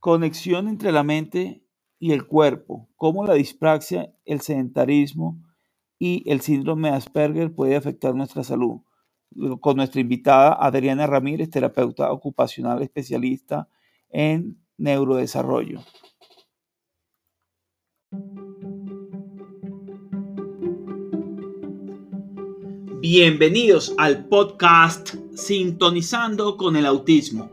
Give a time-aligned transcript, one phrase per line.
[0.00, 1.62] Conexión entre la mente
[1.98, 5.44] y el cuerpo, cómo la dispraxia, el sedentarismo
[5.98, 8.80] y el síndrome de Asperger puede afectar nuestra salud.
[9.60, 13.68] Con nuestra invitada Adriana Ramírez, terapeuta ocupacional especialista
[14.08, 15.82] en neurodesarrollo.
[23.02, 27.50] Bienvenidos al podcast Sintonizando con el Autismo,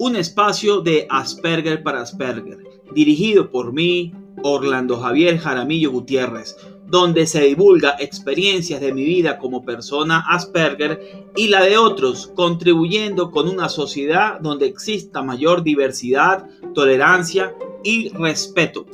[0.00, 2.56] un espacio de Asperger para Asperger,
[2.94, 6.56] dirigido por mí, Orlando Javier Jaramillo Gutiérrez,
[6.86, 13.30] donde se divulga experiencias de mi vida como persona Asperger y la de otros, contribuyendo
[13.30, 18.86] con una sociedad donde exista mayor diversidad, tolerancia y respeto.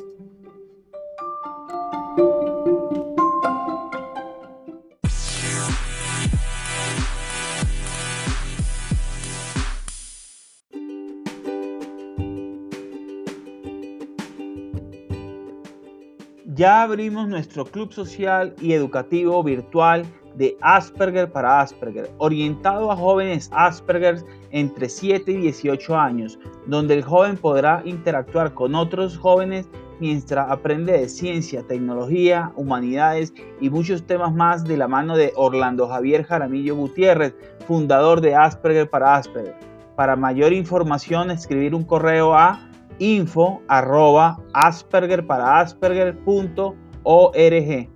[16.57, 23.51] Ya abrimos nuestro club social y educativo virtual de Asperger para Asperger, orientado a jóvenes
[23.53, 29.69] Asperger entre 7 y 18 años, donde el joven podrá interactuar con otros jóvenes
[30.01, 35.87] mientras aprende de ciencia, tecnología, humanidades y muchos temas más de la mano de Orlando
[35.87, 37.35] Javier Jaramillo Gutiérrez,
[37.67, 39.57] fundador de Asperger para Asperger.
[39.95, 42.66] Para mayor información, escribir un correo a
[42.99, 47.91] info arroba asperger para asperger.org.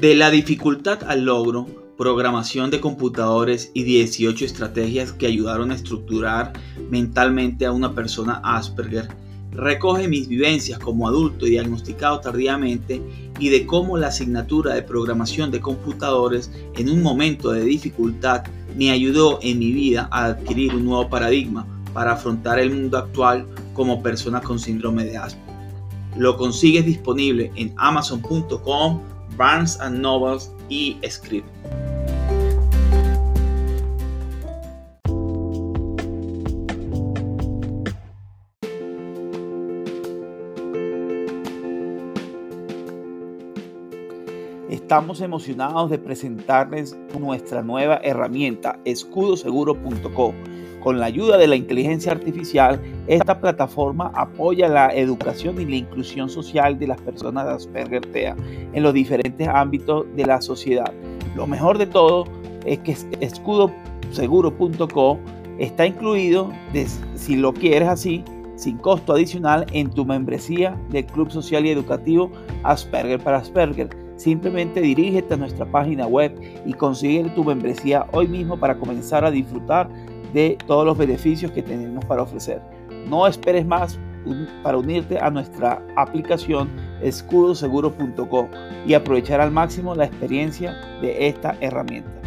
[0.00, 6.52] De la dificultad al logro, programación de computadores y 18 estrategias que ayudaron a estructurar
[6.90, 9.08] mentalmente a una persona Asperger
[9.56, 13.00] recoge mis vivencias como adulto diagnosticado tardíamente
[13.38, 18.44] y de cómo la asignatura de programación de computadores en un momento de dificultad
[18.76, 23.46] me ayudó en mi vida a adquirir un nuevo paradigma para afrontar el mundo actual
[23.72, 25.46] como persona con síndrome de Asperger.
[26.16, 29.00] Lo consigues disponible en amazon.com,
[29.36, 31.46] Barnes Nobles y Script.
[44.86, 50.32] Estamos emocionados de presentarles nuestra nueva herramienta, escudoseguro.co.
[50.80, 56.30] Con la ayuda de la inteligencia artificial, esta plataforma apoya la educación y la inclusión
[56.30, 58.36] social de las personas de Asperger TEA
[58.74, 60.92] en los diferentes ámbitos de la sociedad.
[61.34, 62.22] Lo mejor de todo
[62.64, 65.18] es que escudoseguro.co
[65.58, 66.52] está incluido,
[67.16, 68.22] si lo quieres así,
[68.54, 72.30] sin costo adicional en tu membresía del Club Social y Educativo
[72.62, 76.32] Asperger para Asperger Simplemente dirígete a nuestra página web
[76.64, 79.88] y consigue tu membresía hoy mismo para comenzar a disfrutar
[80.32, 82.60] de todos los beneficios que tenemos para ofrecer.
[83.08, 83.98] No esperes más
[84.62, 86.68] para unirte a nuestra aplicación
[87.02, 88.48] escudoseguro.com
[88.86, 92.25] y aprovechar al máximo la experiencia de esta herramienta.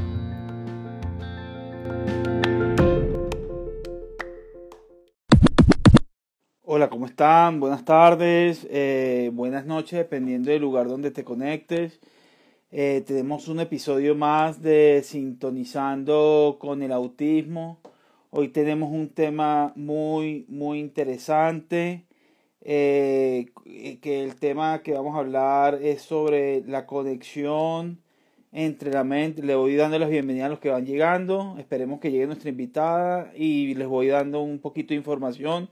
[7.20, 12.00] Buenas tardes, eh, buenas noches, dependiendo del lugar donde te conectes.
[12.72, 17.82] Eh, tenemos un episodio más de Sintonizando con el Autismo.
[18.30, 22.06] Hoy tenemos un tema muy, muy interesante.
[22.62, 23.48] Eh,
[24.02, 28.00] que el tema que vamos a hablar es sobre la conexión
[28.54, 29.44] entre la mente.
[29.44, 31.58] Le voy dando las bienvenidas a los que van llegando.
[31.60, 35.68] Esperemos que llegue nuestra invitada y les voy dando un poquito de información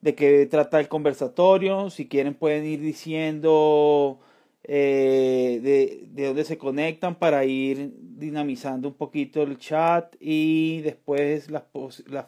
[0.00, 1.90] de qué trata el conversatorio.
[1.90, 4.20] Si quieren pueden ir diciendo
[4.64, 11.50] eh, de, de dónde se conectan para ir dinamizando un poquito el chat y después
[11.50, 11.64] las,
[12.06, 12.26] las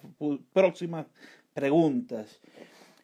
[0.52, 1.06] próximas
[1.54, 2.40] preguntas.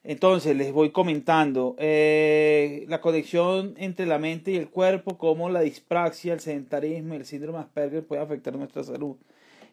[0.04, 5.62] Entonces les voy comentando eh, la conexión entre la mente y el cuerpo, cómo la
[5.62, 9.16] dispraxia, el sedentarismo y el síndrome Asperger puede afectar nuestra salud.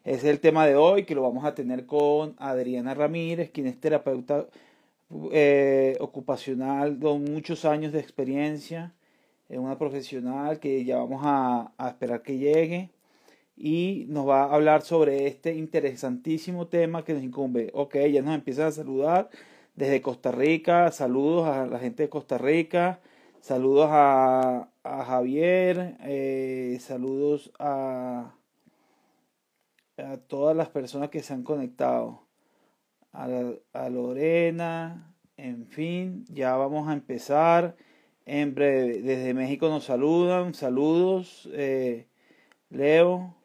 [0.02, 3.80] Es el tema de hoy, que lo vamos a tener con Adriana Ramírez, quien es
[3.80, 4.48] terapeuta
[5.32, 8.94] eh, ocupacional con muchos años de experiencia,
[9.48, 12.90] es una profesional que ya vamos a, esperar que llegue.
[13.56, 17.70] Y nos va a hablar sobre este interesantísimo tema que nos incumbe.
[17.74, 19.30] Ok, ya nos empiezan a saludar
[19.76, 23.00] desde Costa Rica, saludos a la gente de Costa Rica,
[23.40, 28.34] saludos a, a Javier, eh, saludos a,
[29.98, 32.23] a todas las personas que se han conectado,
[33.14, 37.76] a, Lorena, en fin, ya vamos a empezar
[38.26, 39.02] en breve.
[39.02, 42.06] Desde México nos saludan, saludos, eh,
[42.70, 43.36] Leo.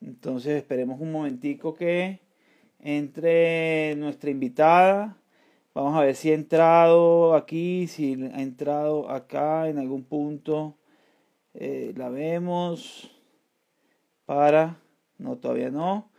[0.00, 2.20] Entonces esperemos un momentico que
[2.80, 5.16] entre nuestra invitada.
[5.74, 10.76] Vamos a ver si ha entrado aquí, si ha entrado acá en algún punto.
[11.54, 13.10] Eh, la vemos
[14.24, 14.80] para...
[15.18, 16.10] No, todavía no.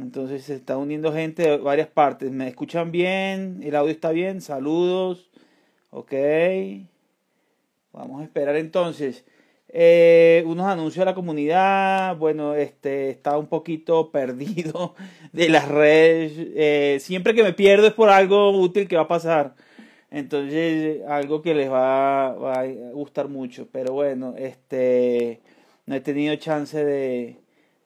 [0.00, 2.30] Entonces se está uniendo gente de varias partes.
[2.30, 3.60] ¿Me escuchan bien?
[3.62, 4.40] ¿El audio está bien?
[4.42, 5.30] Saludos.
[5.90, 6.12] Ok.
[7.92, 9.24] Vamos a esperar entonces.
[9.68, 12.16] Eh, unos anuncios a la comunidad.
[12.18, 14.94] Bueno, este está un poquito perdido
[15.32, 16.32] de las redes.
[16.36, 19.54] Eh, siempre que me pierdo es por algo útil que va a pasar.
[20.10, 23.66] Entonces, algo que les va, va a gustar mucho.
[23.72, 25.40] Pero bueno, este
[25.86, 27.38] no he tenido chance de,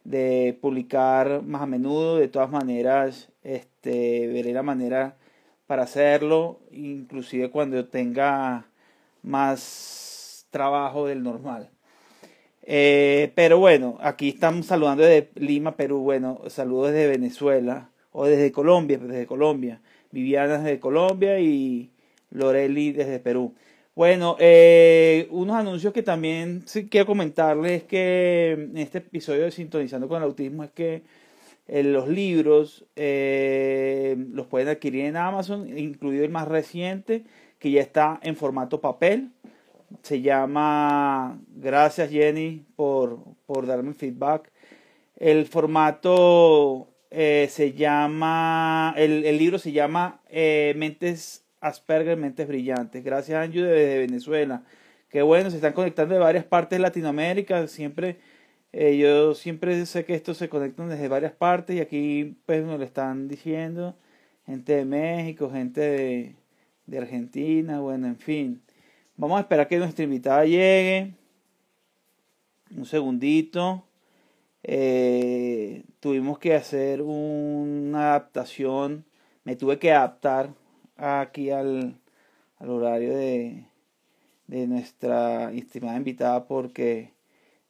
[0.05, 2.17] de publicar más a menudo.
[2.17, 5.17] De todas maneras, este, veré la manera
[5.67, 8.67] para hacerlo, inclusive cuando tenga
[9.23, 11.71] más trabajo del normal.
[12.63, 16.01] Eh, pero bueno, aquí estamos saludando desde Lima, Perú.
[16.01, 19.81] Bueno, saludos desde Venezuela o desde Colombia, desde Colombia.
[20.13, 21.91] Viviana desde Colombia y
[22.31, 23.55] Loreli desde Perú.
[23.95, 30.09] Bueno, eh, unos anuncios que también quiero comentarles es que en este episodio de Sintonizando
[30.09, 31.03] con el Autismo es que
[31.67, 37.25] eh, los libros eh, los pueden adquirir en Amazon, incluido el más reciente
[37.59, 39.33] que ya está en formato papel.
[40.03, 44.51] Se llama, gracias Jenny por, por darme feedback.
[45.17, 53.05] El formato se llama, el, el, libro se llama Mentes Asperger Mentes Brillantes.
[53.05, 54.63] Gracias, Anju, desde Venezuela.
[55.11, 57.67] Qué bueno, se están conectando de varias partes de Latinoamérica.
[57.67, 58.19] Siempre,
[58.73, 62.79] eh, yo siempre sé que estos se conectan desde varias partes y aquí pues nos
[62.79, 63.97] lo están diciendo.
[64.47, 66.37] Gente de México, gente
[66.87, 68.63] de, Argentina, bueno, en fin.
[69.17, 71.15] Vamos a esperar que nuestra invitada llegue.
[72.77, 73.85] Un segundito.
[74.63, 79.05] Eh, tuvimos que hacer una adaptación.
[79.45, 80.51] Me tuve que adaptar
[81.01, 81.99] aquí al,
[82.59, 83.65] al horario de,
[84.47, 87.13] de, nuestra estimada invitada porque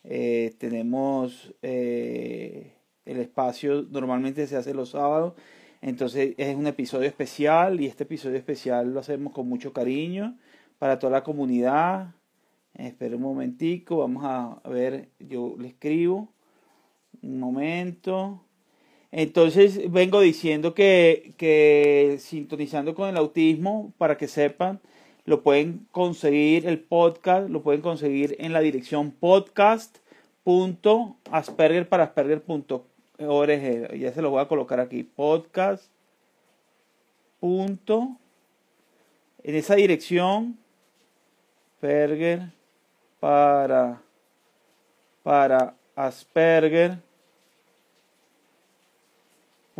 [0.04, 2.74] eh, tenemos eh,
[3.04, 5.34] el espacio, normalmente se hace los sábados,
[5.80, 10.36] entonces es un episodio especial y este episodio especial lo hacemos con mucho cariño
[10.78, 12.14] para toda la comunidad.
[12.74, 16.28] Espera un momentico, vamos a ver, yo le escribo.
[17.22, 18.42] Un momento.
[19.12, 24.78] Entonces vengo diciendo que, que sintonizando con el autismo, para que sepan,
[25.24, 33.98] lo pueden conseguir el podcast, lo pueden conseguir en la dirección podcast.asperger para asperger.org.
[33.98, 35.02] Ya se lo voy a colocar aquí.
[35.02, 35.90] Podcast.
[37.40, 38.16] Punto,
[39.42, 40.58] en esa dirección,
[41.80, 42.50] Asperger
[43.20, 44.02] para,
[45.22, 46.98] para Asperger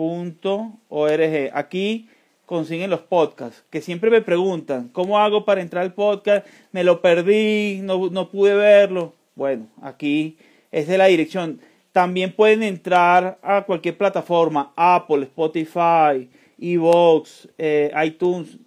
[0.01, 1.51] .org.
[1.53, 2.09] Aquí
[2.47, 6.47] consiguen los podcasts, que siempre me preguntan, ¿cómo hago para entrar al podcast?
[6.73, 9.15] Me lo perdí, no, no pude verlo.
[9.35, 10.37] Bueno, aquí
[10.73, 11.61] es de la dirección.
[11.93, 16.29] También pueden entrar a cualquier plataforma, Apple, Spotify,
[16.59, 18.59] Evox, eh, iTunes,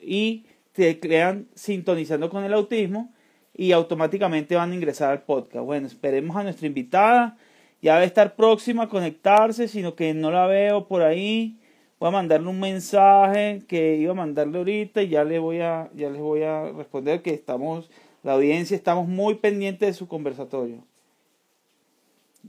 [0.00, 3.12] y te crean sintonizando con el autismo
[3.54, 5.64] y automáticamente van a ingresar al podcast.
[5.64, 7.36] Bueno, esperemos a nuestra invitada
[7.80, 11.58] ya debe estar próxima a conectarse, sino que no la veo por ahí.
[12.00, 15.90] Voy a mandarle un mensaje que iba a mandarle ahorita y ya le voy a,
[15.94, 17.90] ya les voy a responder que estamos,
[18.22, 20.84] la audiencia estamos muy pendientes de su conversatorio.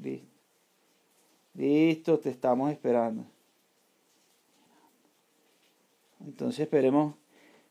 [0.02, 0.28] Listo.
[1.56, 3.26] Listo, te estamos esperando.
[6.26, 7.16] Entonces esperemos.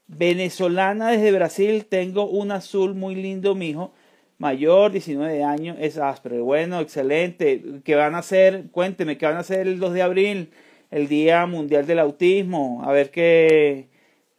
[0.06, 3.92] Venezolana desde Brasil, tengo un azul muy lindo, mijo
[4.38, 6.42] mayor, 19 años, es áspero.
[6.45, 7.62] Bueno, excelente.
[7.85, 8.71] ¿Qué van a hacer?
[8.71, 10.50] Cuénteme, ¿qué van a hacer el 2 de abril,
[10.90, 12.83] el Día Mundial del Autismo?
[12.85, 13.88] A ver qué,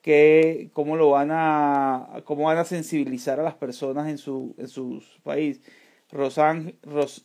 [0.02, 4.68] qué cómo lo van a, cómo van a sensibilizar a las personas en su, en
[4.68, 5.62] su país.
[6.12, 6.56] Rosa,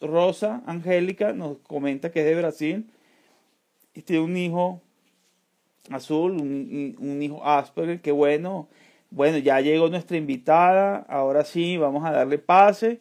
[0.00, 2.90] Rosa Angélica nos comenta que es de Brasil
[3.94, 4.82] y tiene un hijo
[5.90, 8.68] azul, un, un hijo Asperger, que bueno,
[9.14, 13.00] bueno, ya llegó nuestra invitada, ahora sí, vamos a darle pase.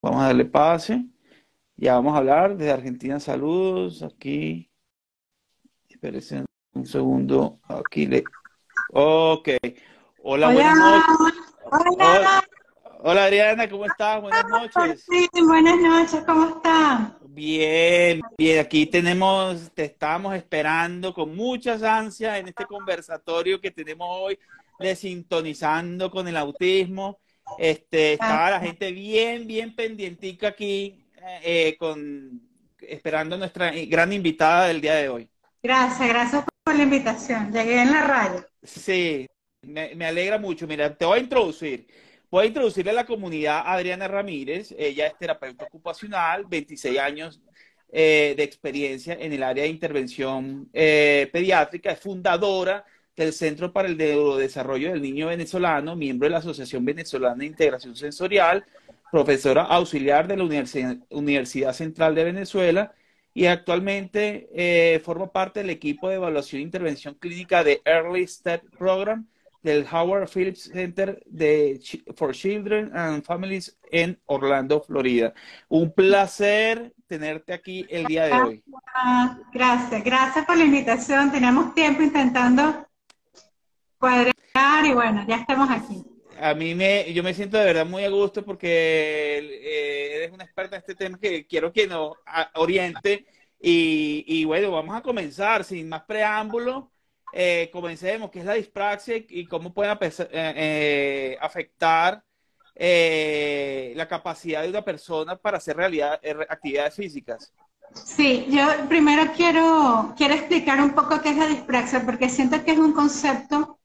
[0.00, 1.04] Vamos a darle pase.
[1.76, 3.20] Ya vamos a hablar desde Argentina.
[3.20, 4.02] Saludos.
[4.02, 4.70] Aquí.
[5.86, 7.60] Espérense un segundo.
[7.64, 8.24] Aquí le.
[8.90, 9.50] Ok.
[10.22, 11.44] Hola, buenas noches.
[11.70, 12.44] Hola.
[13.00, 13.24] Hola.
[13.24, 14.22] Adriana, ¿cómo estás?
[14.22, 15.04] Buenas noches.
[15.06, 17.23] Sí, buenas noches, ¿cómo estás?
[17.34, 24.06] Bien, bien, aquí tenemos, te estamos esperando con muchas ansias en este conversatorio que tenemos
[24.08, 24.38] hoy
[24.78, 27.18] de sintonizando con el autismo.
[27.58, 31.04] Este, estaba la gente bien, bien pendientica aquí,
[31.42, 32.40] eh, con,
[32.78, 35.28] esperando nuestra gran invitada del día de hoy.
[35.60, 37.52] Gracias, gracias por la invitación.
[37.52, 38.46] Llegué en la radio.
[38.62, 39.26] Sí,
[39.62, 40.68] me, me alegra mucho.
[40.68, 41.88] Mira, te voy a introducir.
[42.34, 44.74] Voy a introducirle a la comunidad Adriana Ramírez.
[44.76, 47.40] Ella es terapeuta ocupacional, 26 años
[47.92, 53.86] eh, de experiencia en el área de intervención eh, pediátrica, es fundadora del Centro para
[53.86, 58.64] el Desarrollo del Niño Venezolano, miembro de la Asociación Venezolana de Integración Sensorial,
[59.12, 60.42] profesora auxiliar de la
[61.10, 62.92] Universidad, Central de Venezuela
[63.32, 68.76] y actualmente eh, forma parte del equipo de evaluación e intervención clínica de Early Step
[68.76, 69.24] Program
[69.64, 71.80] del Howard Phillips Center de,
[72.14, 75.32] for Children and Families en Orlando, Florida.
[75.68, 78.64] Un placer tenerte aquí el día de hoy.
[79.52, 81.32] Gracias, gracias por la invitación.
[81.32, 82.86] Tenemos tiempo intentando
[83.98, 84.34] cuadrar
[84.84, 86.04] y bueno, ya estamos aquí.
[86.38, 90.44] A mí me, yo me siento de verdad muy a gusto porque eh, eres una
[90.44, 92.12] experta en este tema que quiero que nos
[92.56, 93.24] oriente
[93.58, 96.90] y, y bueno, vamos a comenzar sin más preámbulo
[97.36, 102.22] eh, comencemos, ¿qué es la dispraxia y cómo puede eh, eh, afectar
[102.76, 107.52] eh, la capacidad de una persona para hacer realidad, actividades físicas?
[107.92, 112.70] Sí, yo primero quiero, quiero explicar un poco qué es la dispraxia, porque siento que
[112.70, 113.78] es un concepto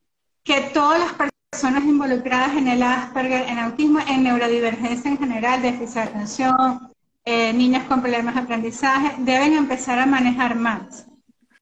[0.43, 5.95] que todas las personas involucradas en el Asperger, en autismo, en neurodivergencia en general, déficit
[5.95, 6.93] de atención,
[7.25, 11.08] niños con problemas de aprendizaje, deben empezar a manejar más.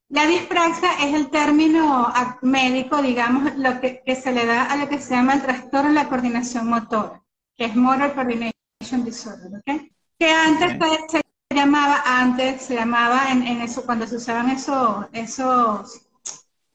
[0.10, 5.02] La dispraxia es el término médico, digamos, lo que, se le da a lo que
[5.02, 7.22] se llama el trastorno de la coordinación motora,
[7.58, 9.82] que es Motor Coordination Disorder, ¿ok?
[10.18, 10.78] Que antes
[11.12, 16.02] se llamaba, antes se llamaba en, eso, cuando se usaban esos, esos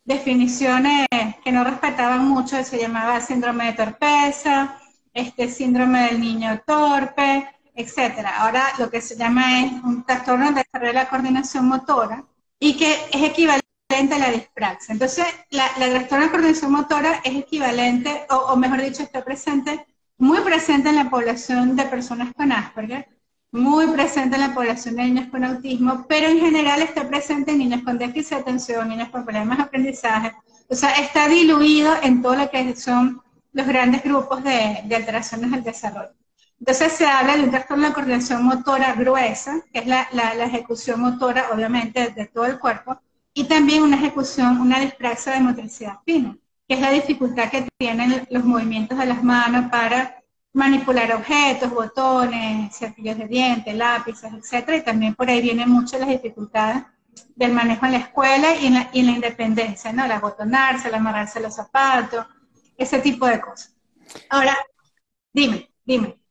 [0.04, 1.06] definiciones
[1.42, 4.78] que no respetaban mucho, se llamaba síndrome de torpeza,
[5.14, 8.42] este síndrome del niño torpe, etcétera.
[8.42, 12.26] Ahora lo que se llama es un trastorno de la coordinación motora,
[12.64, 14.92] y que es equivalente a la dispraxia.
[14.92, 19.84] Entonces, la, la trastorno de coordinación motora es equivalente, o, mejor dicho, está presente,
[20.16, 23.08] muy presente en la población de personas con Asperger,
[23.50, 27.58] muy presente en la población de niños con autismo, pero en general está presente en
[27.58, 30.32] niños con déficit de atención, niños con problemas de aprendizaje,
[30.68, 33.20] o sea, está diluido en todo lo que son
[33.52, 36.14] los grandes grupos de, de alteraciones del desarrollo.
[36.62, 40.06] Entonces se habla de un trastorno de coordinación motora gruesa, que es la,
[40.44, 43.00] ejecución motora, obviamente, de todo el cuerpo,
[43.34, 46.38] y también una ejecución, una dispraxia de motricidad fina,
[46.68, 52.76] que es la dificultad que tienen los movimientos de las manos para manipular objetos, botones,
[52.76, 56.84] cepillos de dientes, lápices, etcétera, y también por ahí vienen muchas las dificultades
[57.34, 60.04] del manejo en la escuela y en la, y la independencia, ¿no?
[60.04, 62.24] El abotonarse, el amarrarse los zapatos,
[62.76, 63.74] ese tipo de cosas.
[64.30, 64.56] Ahora,
[65.32, 66.21] dime, dime.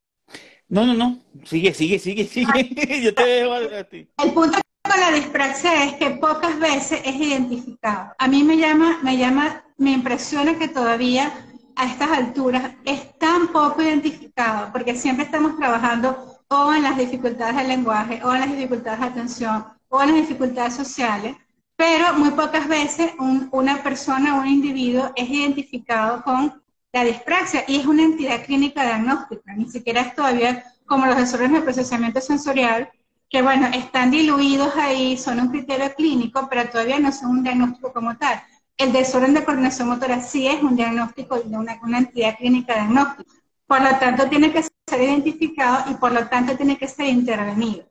[0.71, 1.19] No, no, no.
[1.43, 3.01] Sigue, sigue, sigue, sigue.
[3.03, 4.07] Yo te dejo a ti.
[4.23, 4.57] El punto
[4.89, 8.13] con la dispraxia es que pocas veces es identificado.
[8.17, 11.29] A mí me llama, me llama, me impresiona que todavía
[11.75, 17.57] a estas alturas es tan poco identificado, porque siempre estamos trabajando o en las dificultades
[17.57, 21.35] del lenguaje, o en las dificultades de atención, o en las dificultades sociales,
[21.75, 23.11] pero muy pocas veces
[23.51, 26.60] una persona un individuo es identificado con
[26.93, 31.59] la dispraxia y es una entidad clínica diagnóstica, ni siquiera es todavía como los desórdenes
[31.59, 32.89] de procesamiento sensorial,
[33.29, 37.93] que bueno, están diluidos ahí, son un criterio clínico, pero todavía no son un diagnóstico
[37.93, 38.43] como tal.
[38.77, 43.31] El desorden de coordinación motora sí es un diagnóstico de una, una entidad clínica diagnóstica.
[43.65, 47.85] Por lo tanto, tiene que ser identificado y por lo tanto tiene que ser intervenido.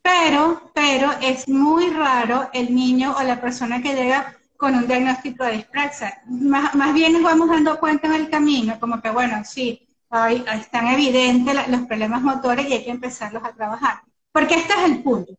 [0.00, 5.44] Pero, pero es muy raro el niño o la persona que llega con un diagnóstico
[5.44, 6.20] de dispraxia.
[6.26, 10.44] Más, más bien nos vamos dando cuenta en el camino, como que bueno, sí, ahí,
[10.54, 14.02] están evidentes los problemas motores y hay que empezarlos a trabajar.
[14.32, 15.32] Porque este es el punto.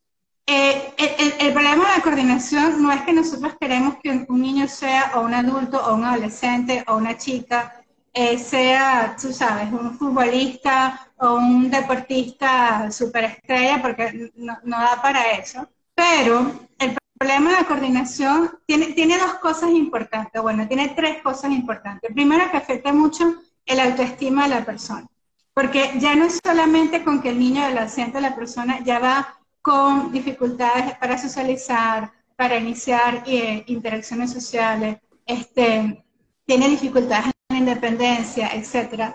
[0.47, 0.95] Eh,
[1.39, 5.21] el, problema de la coordinación no es que nosotros queremos que un, niño sea o
[5.21, 7.83] un adulto o un adolescente o una chica
[8.13, 15.69] eh, sea, tú sabes, un futbolista o un deportista superestrella, porque no, da para eso.
[15.93, 21.51] Pero el problema de la coordinación tiene, tiene dos cosas importantes, bueno, tiene tres cosas
[21.51, 22.11] importantes.
[22.13, 23.35] Primero, que afecta mucho
[23.65, 25.05] el autoestima de la persona,
[25.53, 28.99] porque ya no es solamente con que el niño el adolescente de la persona ya
[28.99, 36.01] va con dificultades para socializar, para iniciar eh, interacciones sociales, este,
[36.45, 39.13] tiene dificultades en la independencia, etc.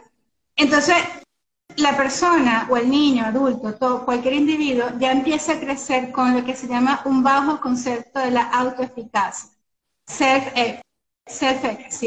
[0.54, 0.96] Entonces,
[1.76, 6.44] la persona o el niño, adulto, todo, cualquier individuo ya empieza a crecer con lo
[6.44, 9.50] que se llama un bajo concepto de la autoeficacia,
[10.54, 10.80] eh,
[11.26, 11.64] self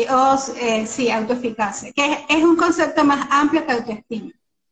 [0.09, 4.31] o eh, sí, autoeficacia, que es, un concepto más amplio que autoestima.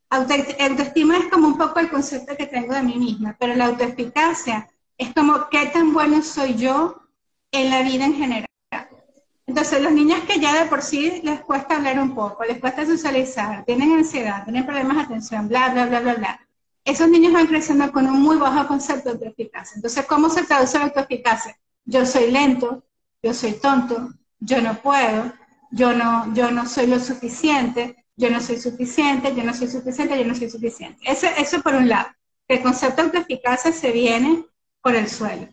[0.10, 4.70] autoestima es como un poco el concepto que tengo de mí misma, pero la autoeficacia
[4.98, 7.02] es como qué tan bueno soy yo
[7.52, 8.46] en la vida en general.
[9.48, 12.86] Entonces, los niños que ya de por sí les cuesta hablar un poco, les cuesta
[12.86, 16.48] socializar, tienen ansiedad, tienen problemas de atención, bla, bla, bla, bla, bla,
[16.86, 19.76] esos niños van creciendo con un muy bajo concepto de autoeficacia.
[19.76, 21.58] Entonces, ¿cómo se traduce la autoeficacia?
[21.84, 22.84] Yo soy lento,
[23.24, 24.10] yo soy tonto,
[24.40, 25.34] yo no puedo,
[25.72, 30.18] yo no, yo no soy lo suficiente, yo no soy suficiente, yo no soy suficiente,
[30.18, 31.00] yo no soy suficiente.
[31.06, 32.10] Eso, eso por un lado.
[32.48, 34.46] El concepto de autoeficacia se viene
[34.82, 35.48] por el suelo.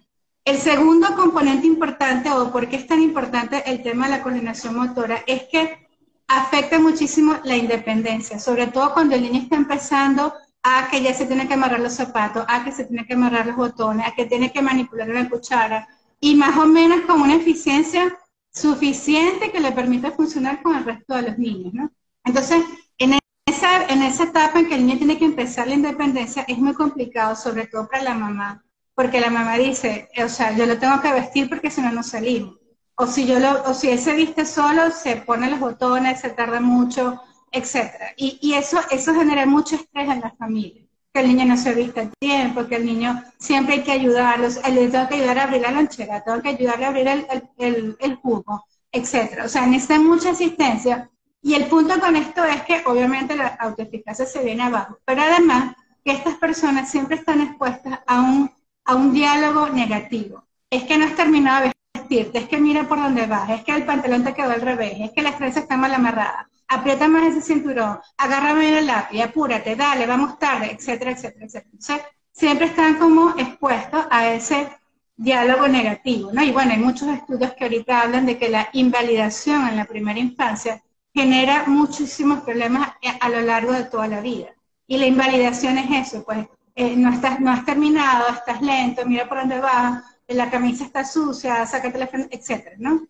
[0.45, 4.75] El segundo componente importante, o por qué es tan importante el tema de la coordinación
[4.75, 5.89] motora, es que
[6.27, 10.35] afecta muchísimo la independencia, sobre todo cuando el niño está empezando
[10.65, 13.47] a que ya se tiene que amarrar los zapatos, a que se tiene que amarrar
[13.47, 15.89] los botones, a que tiene que manipular la cuchara,
[16.21, 18.17] y más o menos con una eficiencia
[18.53, 21.91] suficiente que le permita funcionar con el resto de los niños, ¿no?
[22.25, 22.65] Entonces,
[22.99, 27.37] en esa etapa en que el niño tiene que empezar la independencia, es muy complicado,
[27.37, 31.13] sobre todo para la mamá, porque la mamá dice, o sea, yo lo tengo que
[31.13, 32.57] vestir porque si no, no salimos.
[32.95, 36.31] O si, yo lo, o si él se viste solo, se pone los botones, se
[36.31, 37.21] tarda mucho,
[37.51, 37.91] etc.
[38.17, 40.83] Y, y eso, eso genera mucho estrés en la familia.
[41.13, 44.49] Que el niño no se viste a tiempo, que el niño siempre hay que ayudarlo,
[44.49, 47.27] le tengo que ayudar a abrir la lonchera, tengo que ayudarle a abrir el,
[47.59, 49.41] el, el, jugo, etc.
[49.45, 51.11] O sea, necesita mucha asistencia.
[51.43, 55.75] Y el punto con esto es que obviamente la autoeficacia se viene abajo, pero además
[56.05, 58.51] que estas personas siempre están expuestas a un
[58.85, 60.45] a un diálogo negativo.
[60.71, 63.73] Es que no has terminado de vestirte, es que mira por dónde vas, es que
[63.73, 67.25] el pantalón te quedó al revés, es que las trenzas están mal amarradas, aprieta más
[67.25, 72.07] ese cinturón, agárrame el lápiz, apúrate, dale, vamos tarde, etcétera, etcétera, etcétera.
[72.33, 74.69] Siempre están como expuestos a ese
[75.17, 76.43] diálogo negativo, ¿no?
[76.43, 80.19] Y bueno, hay muchos estudios que ahorita hablan de que la invalidación en la primera
[80.19, 80.83] infancia
[81.15, 84.49] genera muchísimos problemas a lo largo de toda la vida.
[84.87, 89.29] Y la invalidación es eso, pues eh, no, estás, no has terminado, estás lento, mira
[89.29, 93.07] por dónde vas, la camisa está sucia, sácate la etcétera, ¿no?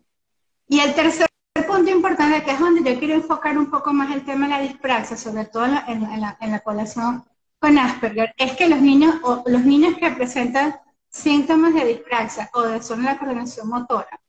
[0.67, 1.27] Y el tercer
[1.67, 4.61] punto importante, que es donde yo quiero enfocar un poco más el tema de la
[4.61, 7.23] dispraxia, sobre todo en la, población
[7.59, 10.75] con Asperger, es que los niños, o los niños que presentan
[11.09, 14.19] síntomas de dispraxia o de zona de la coordinación motora,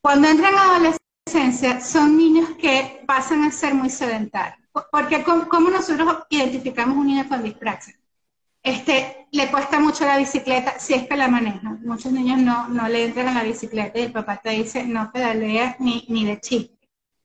[0.00, 4.66] cuando entran a adolescencia son niños que pasan a ser muy sedentarios.
[4.90, 7.97] Porque ¿cómo, nosotros identificamos un niño con dispraxia?
[8.68, 11.76] Este, le cuesta mucho la bicicleta si es que la maneja.
[11.84, 15.10] Muchos niños no, no le entran a la bicicleta y el papá te dice no
[15.12, 16.76] pedalea ni, ni de chiste.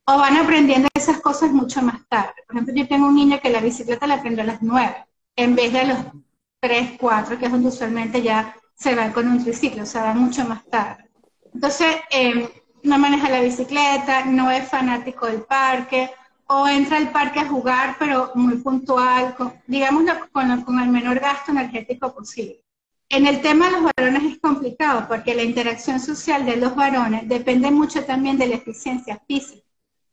[0.06, 2.34] O van aprendiendo esas cosas mucho más tarde.
[2.46, 5.56] Por ejemplo, yo tengo un niño que la bicicleta la aprende a las nueve, en
[5.56, 5.98] vez de a los
[6.60, 10.14] tres, cuatro, que es donde usualmente ya se va con un triciclo, o sea, va
[10.14, 11.10] mucho más tarde.
[11.54, 12.50] Entonces, eh,
[12.84, 16.12] no maneja la bicicleta, no es fanático del parque,
[16.48, 21.20] o entra al parque a jugar, pero muy puntual, con, digámoslo, con, con el menor
[21.20, 22.64] gasto energético posible.
[23.10, 27.28] En el tema de los varones es complicado porque la interacción social de los varones
[27.28, 29.64] depende mucho también de la eficiencia física.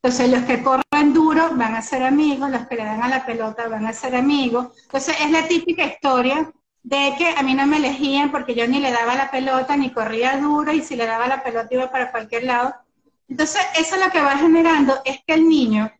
[0.03, 3.25] Entonces, los que corren duro van a ser amigos, los que le dan a la
[3.25, 4.67] pelota van a ser amigos.
[4.83, 6.51] Entonces, es la típica historia
[6.83, 9.91] de que a mí no me elegían porque yo ni le daba la pelota ni
[9.91, 12.73] corría duro y si le daba la pelota iba para cualquier lado.
[13.27, 15.91] Entonces, eso lo que va generando es que el niño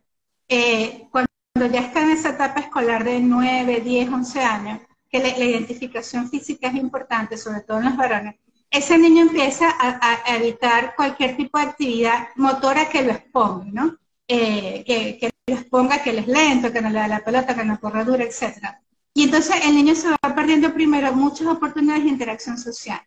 [0.54, 5.28] eh, cuando ya está en esa etapa escolar de 9, 10, 11 años, que la,
[5.38, 8.34] identificación física es importante, sobre todo en los varones,
[8.70, 13.96] ese niño empieza a, evitar cualquier tipo de actividad motora que lo exponga, ¿no?
[14.28, 17.64] Eh, que, lo exponga, que él es lento, que no le da la pelota, que
[17.64, 18.76] no corre dura, etc.
[19.14, 23.00] Y entonces el niño se va perdiendo primero muchas oportunidades de interacción social.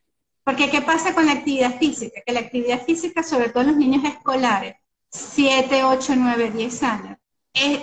[0.43, 2.21] Porque ¿qué pasa con la actividad física?
[2.25, 4.75] Que la actividad física, sobre todo en los niños escolares,
[5.11, 7.17] 7, 8, 9, 10 años,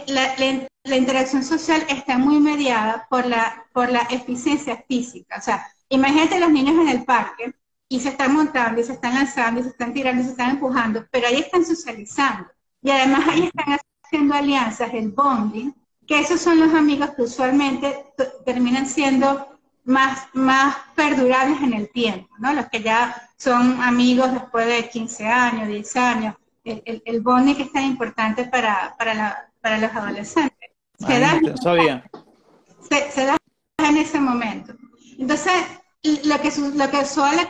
[0.07, 5.37] la, interacción social está muy mediada por la, por la eficiencia física.
[5.39, 7.55] O sea, imagínate los niños en el parque
[7.89, 10.51] y se están montando y se están lanzando y se están tirando y se están
[10.51, 12.49] empujando, pero ahí están socializando.
[12.83, 15.73] Y además ahí están haciendo alianzas, el bonding,
[16.07, 18.07] que esos son los amigos que usualmente
[18.45, 22.53] terminan siendo más, más perdurables en el tiempo, ¿no?
[22.53, 27.65] Los que ya son amigos después de 15 años, 10 años, el, el, bonding que
[27.65, 30.71] es tan importante para, para, la, para los adolescentes.
[30.99, 31.41] Se, da,
[33.11, 33.37] se, da
[33.79, 34.75] en ese momento.
[35.19, 35.53] Entonces,
[36.03, 37.49] lo que, lo que suele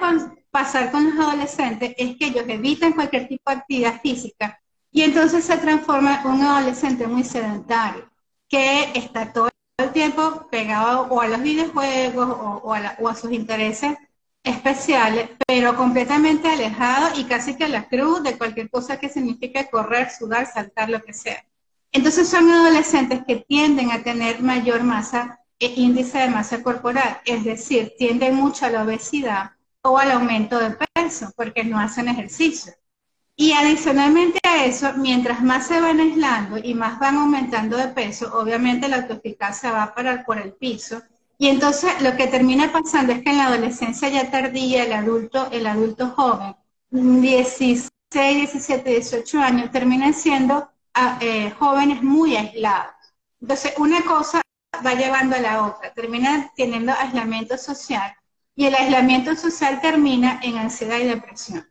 [0.50, 5.44] pasar con los adolescentes es que ellos evitan cualquier tipo de actividad física y entonces
[5.44, 8.10] se transforma en un adolescente muy sedentario,
[8.48, 9.48] que está todo
[9.78, 12.28] el tiempo pegado o a los videojuegos
[12.62, 13.96] o, a, o a sus intereses
[14.44, 19.68] especiales, pero completamente alejado y casi que a la cruz de cualquier cosa que signifique
[19.70, 21.44] correr, sudar, saltar, lo que sea.
[21.92, 27.44] Entonces son adolescentes que tienden a tener mayor masa, e índice de masa corporal, es
[27.44, 29.52] decir, tienden mucho a la obesidad
[29.82, 32.72] o al aumento de peso porque no hacen ejercicio.
[33.36, 38.36] Y adicionalmente a eso, mientras más se van aislando y más van aumentando de peso,
[38.36, 41.00] obviamente la autoeficacia va a parar por el piso.
[41.38, 45.48] Y entonces lo que termina pasando es que en la adolescencia ya tardía, el adulto,
[45.52, 46.56] el adulto joven,
[46.90, 50.71] 16, 17, 18 años, terminan siendo
[51.20, 52.94] eh, jóvenes muy aislados.
[53.40, 54.40] Entonces, una cosa
[54.84, 58.14] va llevando a la otra, termina teniendo aislamiento social
[58.54, 61.66] y el aislamiento social termina en ansiedad y depresión.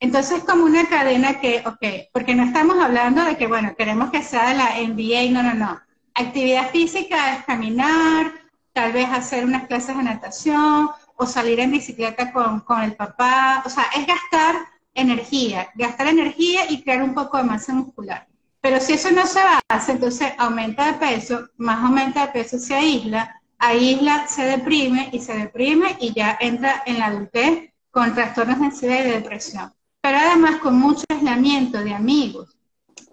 [0.00, 4.10] Entonces, es como una cadena que, ok, porque no estamos hablando de que, bueno, queremos
[4.10, 5.80] que sea la NBA, no, no, no.
[6.14, 8.32] Actividad física es caminar,
[8.72, 13.62] tal vez hacer unas clases de natación o salir en bicicleta con, con el papá,
[13.64, 14.56] o sea, es gastar
[14.94, 18.26] energía, gastar energía y crear un poco de masa muscular.
[18.62, 22.74] Pero si eso no se hace, entonces aumenta de peso, más aumenta de peso se
[22.74, 28.60] aísla, aísla, se deprime y se deprime y ya entra en la adultez con trastornos
[28.60, 29.72] de ansiedad y de depresión.
[30.00, 32.56] Pero además con mucho aislamiento de amigos,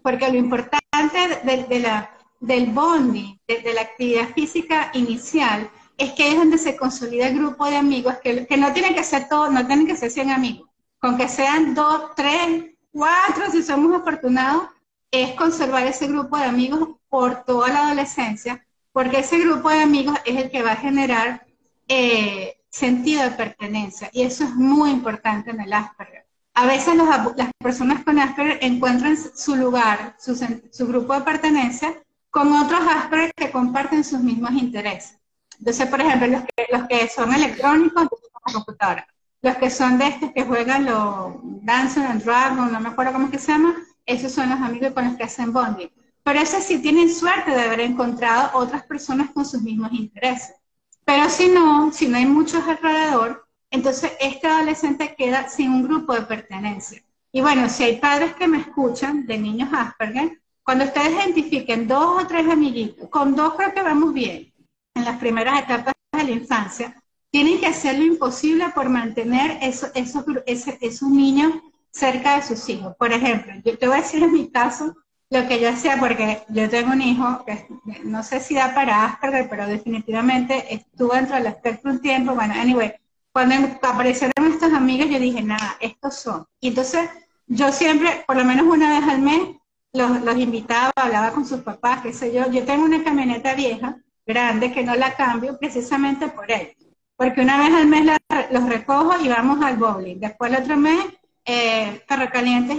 [0.03, 6.37] porque lo importante de, la, del bonding, de, la actividad física inicial, es que es
[6.37, 9.65] donde se consolida el grupo de amigos, que, que no tienen que ser todos, no
[9.65, 14.69] tienen que ser 100 amigos, con que sean dos, tres, cuatro, si somos afortunados,
[15.11, 20.17] es conservar ese grupo de amigos por toda la adolescencia, porque ese grupo de amigos
[20.25, 21.45] es el que va a generar
[21.87, 26.25] eh, sentido de pertenencia, y eso es muy importante en el Asperger.
[26.53, 32.81] A veces las personas con Asperger encuentran su lugar, su, grupo de pertenencia, con otros
[32.81, 35.17] Asperger que comparten sus mismos intereses.
[35.57, 36.27] Entonces, por ejemplo,
[36.71, 38.07] los que, son electrónicos.
[39.41, 43.25] Los que son de estos que juegan los Dance and Dragon, no me acuerdo cómo
[43.25, 43.75] es que se llama,
[44.09, 45.89] esos son los amigos con los que hacen bonding.
[46.23, 50.55] Pero esos sí tienen suerte de haber encontrado otras personas con sus mismos intereses.
[51.05, 56.13] Pero si no, si no hay muchos alrededor, entonces este adolescente queda sin un grupo
[56.13, 57.01] de pertenencia.
[57.31, 62.23] Y bueno, si hay padres que me escuchan de niños Asperger, cuando ustedes identifiquen dos
[62.23, 64.51] o tres amiguitos, con dos creo que vamos bien,
[64.95, 69.91] en las primeras etapas de la infancia, tienen que hacer lo imposible por mantener esos,
[69.93, 71.53] esos, esos niños
[71.91, 72.95] cerca de sus hijos.
[72.97, 74.95] Por ejemplo, yo te voy a decir en mi caso
[75.29, 77.67] lo que yo hacía, porque yo tengo un hijo que
[78.03, 82.33] no sé si da para Asperger, pero definitivamente estuvo dentro del espectro un tiempo.
[82.33, 82.93] Bueno, anyway,
[83.31, 86.45] cuando aparecieron estos amigos, yo dije, nada, estos son.
[86.59, 87.09] Y entonces
[87.45, 89.41] yo siempre, por lo menos una vez al mes,
[89.93, 92.49] los, los invitaba, hablaba con sus papás, qué sé yo.
[92.51, 96.75] Yo tengo una camioneta vieja, grande, que no la cambio precisamente por él.
[97.15, 98.17] Porque una vez al mes
[98.51, 100.19] los recojo y vamos al bowling.
[100.19, 101.03] Después el otro mes
[101.51, 102.03] eh,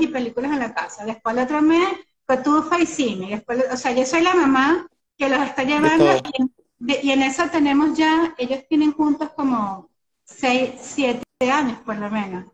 [0.01, 1.05] y películas en la casa.
[1.05, 1.89] Después el otro mes,
[2.25, 3.31] cotufa y cine.
[3.31, 6.07] Después, o sea, yo soy la mamá que los está llevando
[6.79, 9.91] y en, eso tenemos ya, ellos tienen juntos como
[10.25, 12.47] 6, 7 años por lo menos.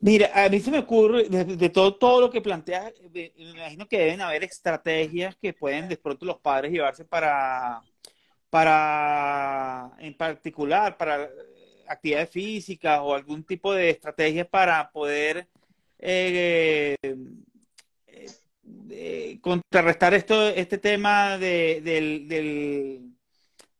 [0.00, 3.98] Mira, a mí se me ocurre, de, todo, todo lo que planteas, me imagino que
[3.98, 7.80] deben haber estrategias que pueden de pronto los padres llevarse para,
[8.50, 11.30] para, en particular, para
[11.88, 15.46] actividades físicas o algún tipo de estrategia para poder
[15.98, 16.96] eh,
[18.90, 22.28] eh, contrarrestar esto, este tema de, del,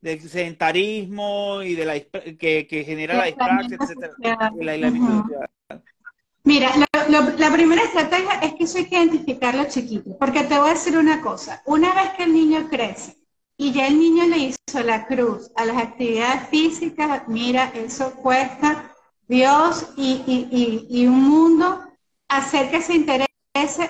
[0.00, 4.50] del, sedentarismo y de la que, genera la dispraxia, etcétera,
[6.46, 6.70] Mira,
[7.08, 10.96] la primera estrategia es que eso hay que identificarlo chiquito, porque te voy a decir
[10.98, 13.23] una cosa, una vez que el niño crece
[13.56, 18.92] y ya el niño le hizo la cruz a las actividades físicas, mira, eso cuesta
[19.28, 21.80] Dios y, un mundo
[22.28, 23.28] hacer que se interese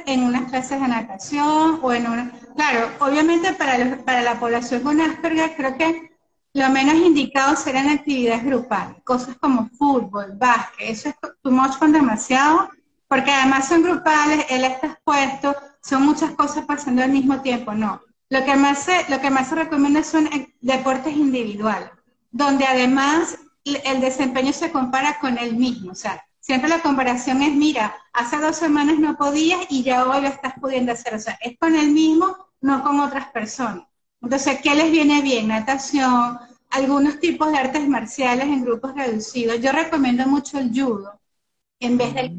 [0.07, 2.33] en unas clases de natación o en una...
[2.57, 6.14] Claro, obviamente para, para la población con Asperger creo que
[6.53, 11.50] lo menos indicado serán actividades grupales, cosas como fútbol, básquet, eso es too
[11.81, 12.70] con demasiado,
[13.09, 18.00] porque además son grupales, él está expuesto, son muchas cosas pasando al mismo tiempo, no.
[18.30, 21.90] Lo que más se, lo que más se recomienda son eh, deportes individuales,
[22.30, 27.54] donde además el desempeño se compara con el mismo, o sea, siempre la comparación es,
[27.54, 31.38] mira, hace dos semanas no podías y ya hoy lo estás pudiendo hacer, o sea,
[31.40, 33.84] es con el mismo, no con otras personas.
[34.20, 35.48] Entonces, ¿qué les viene bien?
[35.48, 36.38] Natación,
[36.70, 39.60] algunos tipos de artes marciales en grupos reducidos.
[39.60, 41.18] Yo recomiendo mucho el judo
[41.80, 42.38] en vez del mm.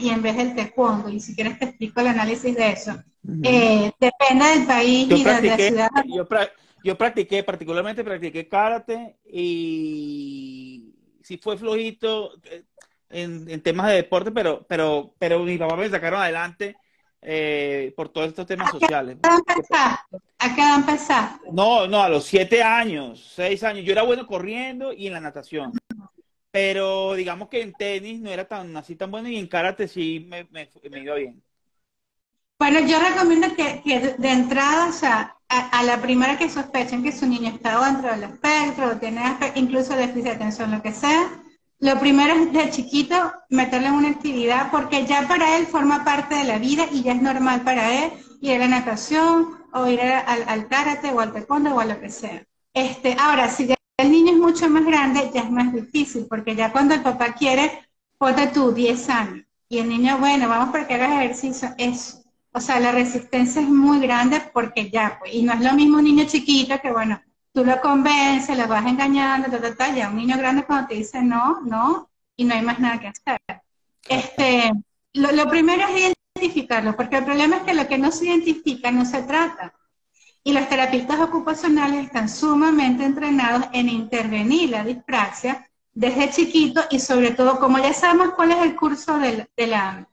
[0.00, 1.08] Y en vez del taekwondo.
[1.08, 2.92] Y si quieres te explico el análisis de eso.
[3.42, 5.88] Eh, depende del país y de la ciudad.
[6.84, 12.62] Yo, practiqué, particularmente practiqué karate y si fue flojito eh,
[13.10, 16.76] en, temas de deporte, pero, pero, pero mi papá me sacaron adelante
[17.20, 19.18] eh, por todos estos temas sociales.
[20.38, 21.48] ¿A qué edad empezaste?
[21.52, 23.84] No, no, a los siete años, seis años.
[23.84, 25.72] Yo era bueno corriendo y en la natación.
[26.50, 30.26] Pero digamos que en tenis no era tan así tan bueno y en karate sí
[30.28, 30.68] me, me,
[31.02, 31.42] iba bien.
[32.58, 37.26] Bueno, yo recomiendo que, de entrada, o sea, a, la primera que sospechen que su
[37.26, 39.22] niño está dentro del espectro, o tiene
[39.54, 41.42] incluso déficit de atención, lo que sea,
[41.80, 46.34] lo primero es de chiquito meterle en una actividad porque ya para él forma parte
[46.34, 50.00] de la vida y ya es normal para él ir a la natación o ir
[50.00, 52.42] al, karate o al taekwondo o a lo que sea.
[52.74, 56.72] Este, ahora, si el niño es mucho más grande, ya es más difícil porque ya
[56.72, 61.12] cuando el papá quiere, ponte tú 10 años y el niño, bueno, vamos porque hagas
[61.12, 65.60] ejercicio, es, o sea, la resistencia es muy grande porque ya, pues, y no es
[65.60, 67.20] lo mismo un niño chiquito que, bueno,
[67.52, 70.94] tú lo convences, lo vas engañando, ta, ta, ta, ya un niño grande cuando te
[70.94, 73.40] dice no, no, y no hay más nada que hacer.
[74.08, 74.72] Este,
[75.14, 79.04] lo, primero es identificarlo, porque el problema es que lo que no se identifica no
[79.04, 79.74] se trata.
[80.48, 87.32] Y los terapeutas ocupacionales están sumamente entrenados en intervenir la dispraxia desde chiquito y sobre
[87.32, 90.08] todo, como ya sabemos cuál es el curso de, la,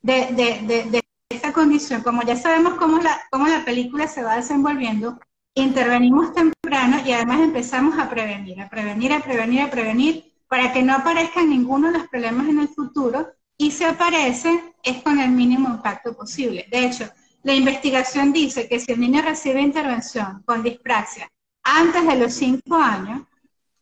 [0.00, 4.36] de, de, de, esta condición, como ya sabemos cómo la, cómo la película se va
[4.36, 5.18] desenvolviendo,
[5.56, 10.84] intervenimos temprano y además empezamos a prevenir, a prevenir, a prevenir, a prevenir, para que
[10.84, 15.32] no aparezcan ninguno de los problemas en el futuro y si aparece es con el
[15.32, 16.68] mínimo impacto posible.
[16.70, 17.10] De hecho,
[17.42, 21.28] la investigación dice que si el niño recibe intervención con dispraxia
[21.62, 23.22] antes de los 5 años,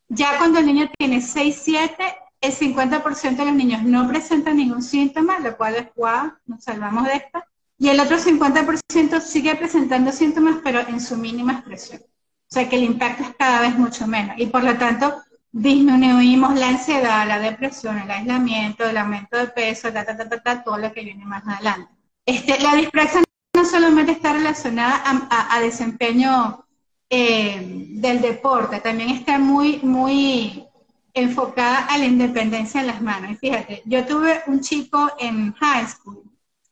[0.08, 4.82] ya cuando el niño tiene 6, 7, el 50% de los niños no presentan ningún
[4.82, 7.46] síntoma, lo cual es guau, nos salvamos de esta,
[7.78, 12.00] y el otro 50% sigue presentando síntomas, pero en su mínima expresión.
[12.02, 14.36] O sea que el impacto es cada vez mucho menos.
[14.38, 19.92] Y por lo tanto, disminuimos la ansiedad, la depresión, el aislamiento, el aumento de peso,
[19.92, 21.90] ta, ta, ta, todo lo que viene más adelante.
[22.26, 23.22] Este, la dispraxia
[23.54, 26.64] no solamente está relacionada a, desempeño
[27.08, 30.66] eh, del deporte, también está muy, muy
[31.14, 33.38] enfocada a la independencia en las manos.
[33.38, 36.22] Fíjate, yo tuve un chico en high school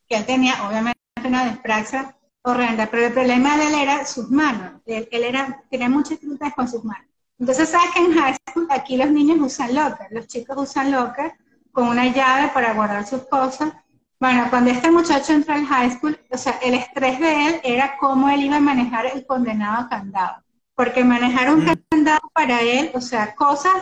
[0.08, 4.80] que él tenía obviamente una dispraxia horrenda, pero el problema de él era sus manos.
[4.86, 7.06] Él, era, tenía muchas dificultades con sus manos.
[7.38, 10.08] Entonces, ¿sabes que en high school aquí los niños usan locker?
[10.10, 11.34] Los chicos usan locker
[11.72, 13.72] con una llave para guardar sus cosas.
[14.20, 17.96] Bueno, cuando este muchacho entró al high school, o sea, el estrés de él era
[17.98, 20.42] cómo él iba a manejar el condenado candado.
[20.74, 21.74] Porque manejar un mm.
[21.90, 23.74] candado para él, o sea, cosas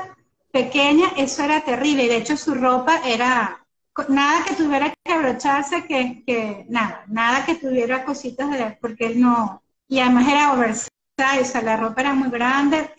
[0.50, 2.08] pequeñas, eso era terrible.
[2.08, 3.66] De hecho, su ropa era
[4.08, 9.20] nada que tuviera que abrocharse, que, que nada, nada que tuviera cositas de porque él
[9.20, 10.90] no, y además era oversize,
[11.40, 12.90] o sea, la ropa era muy grande,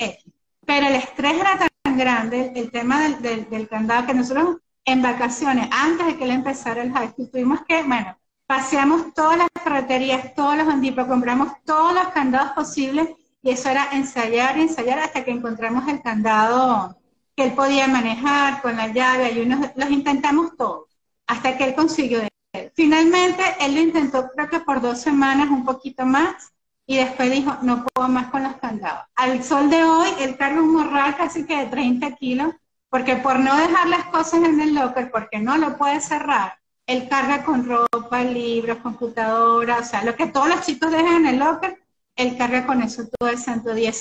[0.66, 5.68] pero el estrés era tan grande, el tema del, del, candado, que nosotros en vacaciones,
[5.70, 10.34] antes de que él empezara el high school, tuvimos que, bueno, paseamos todas las ferreterías,
[10.34, 13.10] todos los andipos, compramos todos los candados posibles,
[13.42, 16.98] y eso era ensayar y ensayar hasta que encontramos el candado
[17.36, 20.86] que él podía manejar con la llave, y unos, los intentamos todos
[21.28, 22.72] hasta que él consiguió él.
[22.74, 26.54] Finalmente, él lo intentó creo que por dos semanas, un poquito más,
[26.86, 29.04] y después dijo, no puedo más con los candados.
[29.16, 32.54] Al sol de hoy, él carga un morral casi que de 30 kilos,
[32.90, 37.08] porque por no dejar las cosas en el locker, porque no lo puede cerrar, él
[37.10, 41.40] carga con ropa, libros, computadora, o sea, lo que todos los chicos dejan en el
[41.40, 41.82] locker,
[42.16, 43.92] él carga con eso todo el santo día.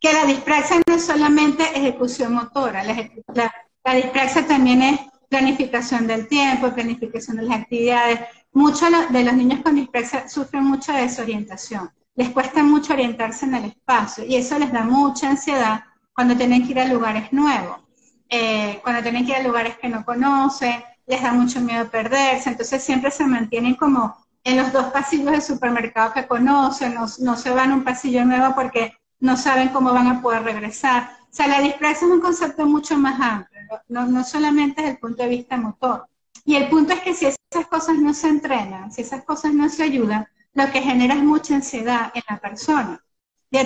[0.00, 3.52] Que la dispraxia no es solamente ejecución motora, la, la
[4.46, 8.20] también es planificación del tiempo, planificación de las actividades.
[8.52, 11.90] Muchos de los niños con dispraxia sufren mucha desorientación.
[12.14, 16.64] Les cuesta mucho orientarse en el espacio y eso les da mucha ansiedad cuando tienen
[16.64, 17.78] que ir a lugares nuevos,
[18.32, 22.50] eh, cuando tienen que ir a lugares que no conocen, les da mucho miedo perderse,
[22.50, 27.36] entonces siempre se mantienen como en los dos pasillos del supermercado que conocen, no, no
[27.36, 31.16] se van a un pasillo nuevo porque no saben cómo van a poder regresar.
[31.24, 33.52] O sea, la dispraxia es un concepto mucho más amplio
[33.88, 36.06] no, no solamente desde el punto de vista motor.
[36.44, 39.68] Y el punto es que si esas cosas no se entrenan, si esas cosas no
[39.68, 43.04] se ayudan, lo que genera es mucha ansiedad en la persona.
[43.50, 43.60] Yo,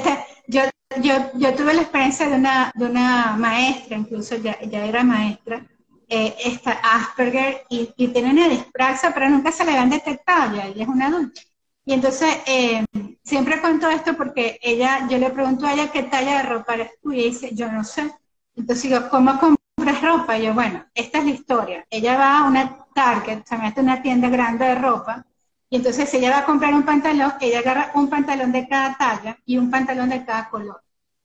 [0.47, 0.63] yo,
[1.03, 5.67] yo tuve la experiencia de una, de una maestra, incluso ya, ya era maestra,
[6.09, 10.67] eh, esta Asperger, y, y, tiene una dispraxia, pero nunca se le habían detectado, ya
[10.67, 11.41] ella es una adulta.
[11.85, 12.85] Y entonces, eh,
[13.25, 16.91] siempre cuento esto porque ella, yo le pregunto a ella qué talla de ropa eres
[17.03, 18.13] tú, y dice, yo no sé.
[18.55, 20.39] Entonces digo, ¿cómo compras ropa?
[20.39, 21.87] Y yo, bueno, esta es la historia.
[21.91, 25.25] Ella va a una Target, se mete una tienda grande de ropa,
[25.69, 29.39] y entonces ella va a comprar un pantalón, ella agarra un pantalón de cada talla
[29.45, 30.81] y un pantalón de cada color.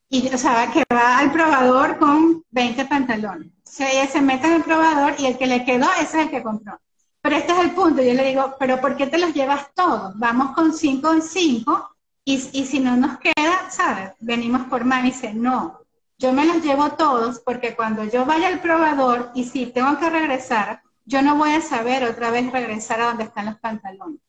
[0.09, 3.51] Y o sea, que va al probador con 20 pantalones.
[3.79, 6.43] Ella se mete en el probador y el que le quedó, ese es el que
[6.43, 6.79] compró.
[7.21, 10.17] Pero este es el punto, yo le digo, pero ¿por qué te los llevas todos?
[10.17, 14.11] Vamos con cinco en cinco y, y si no nos queda, ¿sabes?
[14.19, 15.81] Venimos por más y dice, no,
[16.17, 20.09] yo me los llevo todos porque cuando yo vaya al probador y si tengo que
[20.09, 24.19] regresar, yo no voy a saber otra vez regresar a donde están los pantalones.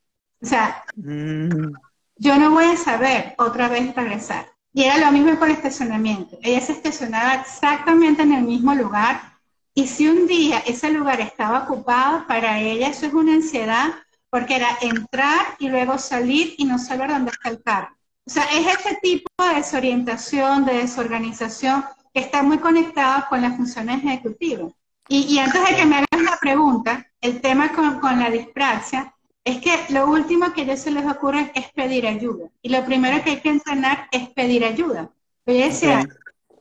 [0.42, 1.72] O sea, mm.
[2.16, 4.46] yo no voy a saber otra vez regresar.
[4.74, 6.38] Y era lo mismo con el estacionamiento.
[6.42, 9.32] Ella se estacionaba exactamente en el mismo lugar
[9.74, 13.92] y si un día ese lugar estaba ocupado, para ella eso es una ansiedad
[14.28, 17.94] porque era entrar y luego salir y no saber dónde está el carro.
[18.26, 23.56] O sea, es ese tipo de desorientación, de desorganización que está muy conectado con las
[23.56, 24.72] funciones ejecutivas.
[25.08, 29.14] Y, y antes de que me hagas la pregunta, el tema con, con la dispraxia,
[29.44, 32.48] es que lo último que a ellos se les ocurre es pedir ayuda.
[32.62, 35.10] Y lo primero que hay que entrenar es pedir ayuda.
[35.46, 36.06] Yo decía,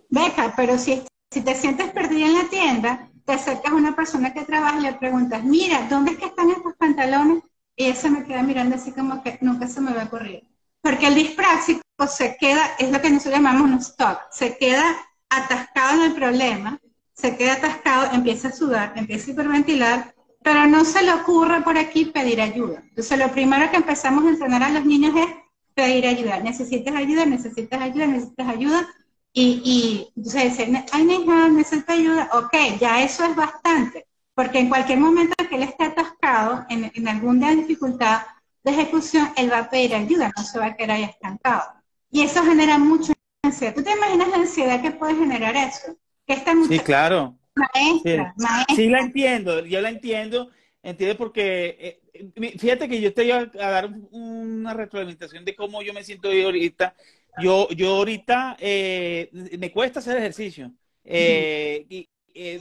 [0.09, 4.33] Beca, pero si, si te sientes perdida en la tienda, te acercas a una persona
[4.33, 7.43] que trabaja y le preguntas, mira, ¿dónde es que están estos pantalones?
[7.75, 10.47] Y ella se me queda mirando así como que nunca se me va a ocurrir.
[10.81, 14.83] Porque el dispráxico se queda, es lo que nosotros llamamos un stop, se queda
[15.29, 16.79] atascado en el problema,
[17.13, 21.77] se queda atascado, empieza a sudar, empieza a hiperventilar pero no se le ocurre por
[21.77, 22.81] aquí pedir ayuda.
[22.89, 25.27] Entonces, lo primero que empezamos a entrenar a los niños es
[25.73, 26.39] pedir ayuda.
[26.39, 28.87] Necesitas ayuda, necesitas ayuda, necesitas ayuda.
[29.33, 32.29] Y, y entonces dicen, ay, hija, necesito ayuda.
[32.33, 34.07] Ok, ya eso es bastante.
[34.33, 38.21] Porque en cualquier momento que él esté atascado en, en alguna dificultad
[38.63, 41.63] de ejecución, él va a pedir ayuda, no se va a quedar ahí estancado.
[42.09, 43.73] Y eso genera mucha ansiedad.
[43.75, 45.95] ¿Tú te imaginas la ansiedad que puede generar eso?
[46.25, 47.37] Que esta sí, claro.
[47.55, 48.75] Maestra, sí, maestra.
[48.75, 50.49] Sí, la entiendo, yo la entiendo,
[50.81, 55.93] entiende porque, eh, fíjate que yo te iba a dar una retroalimentación de cómo yo
[55.93, 56.95] me siento hoy ahorita.
[57.41, 60.71] Yo, yo ahorita eh, me cuesta hacer ejercicio.
[61.03, 62.07] Eh, y,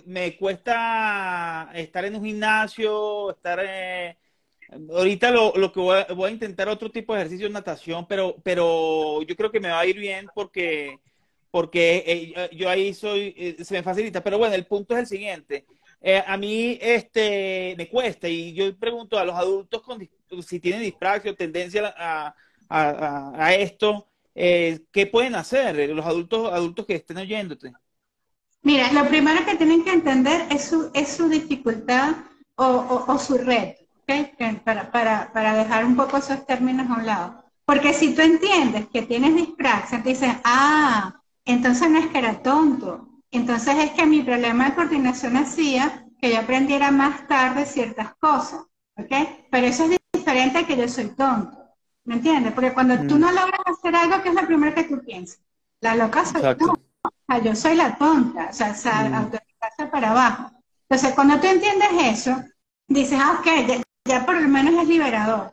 [0.04, 3.60] me cuesta estar en un gimnasio, estar
[4.92, 8.36] ahorita lo, lo que voy a, voy a, intentar otro tipo de ejercicio natación, pero,
[8.42, 10.98] pero yo creo que me va a ir bien porque
[11.50, 14.22] porque eh, yo ahí soy, eh, se me facilita.
[14.22, 15.66] Pero bueno, el punto es el siguiente.
[16.00, 20.08] Eh, a mí este, me cuesta y yo pregunto a los adultos con,
[20.46, 22.34] si tienen dispraxia o tendencia a,
[22.68, 27.72] a, a esto, ¿qué pueden hacer los adultos, adultos que estén oyéndote?
[28.62, 32.14] Mira, lo primero que tienen que entender es su, es su dificultad
[32.56, 34.32] o, o, o su red, ¿okay?
[34.64, 37.44] para, para, para dejar un poco esos términos a un lado.
[37.64, 42.42] Porque si tú entiendes que tienes dispraxia, te dicen, ah, entonces no es que era
[42.42, 48.14] tonto, entonces es que mi problema de coordinación hacía que yo aprendiera más tarde ciertas
[48.16, 48.62] cosas,
[48.96, 49.12] ¿ok?
[49.50, 51.56] Pero eso es diferente a que yo soy tonto,
[52.04, 52.52] ¿me entiendes?
[52.52, 53.20] Porque cuando tú mm.
[53.20, 55.40] no logras hacer algo, ¿qué es lo primero que tú piensas?
[55.80, 59.90] La loca soy tú, o sea, yo soy la tonta, o sea, mm.
[59.90, 60.50] para abajo.
[60.88, 62.36] Entonces, cuando tú entiendes eso,
[62.88, 65.52] dices, ah, ok, ya, por lo menos es liberador.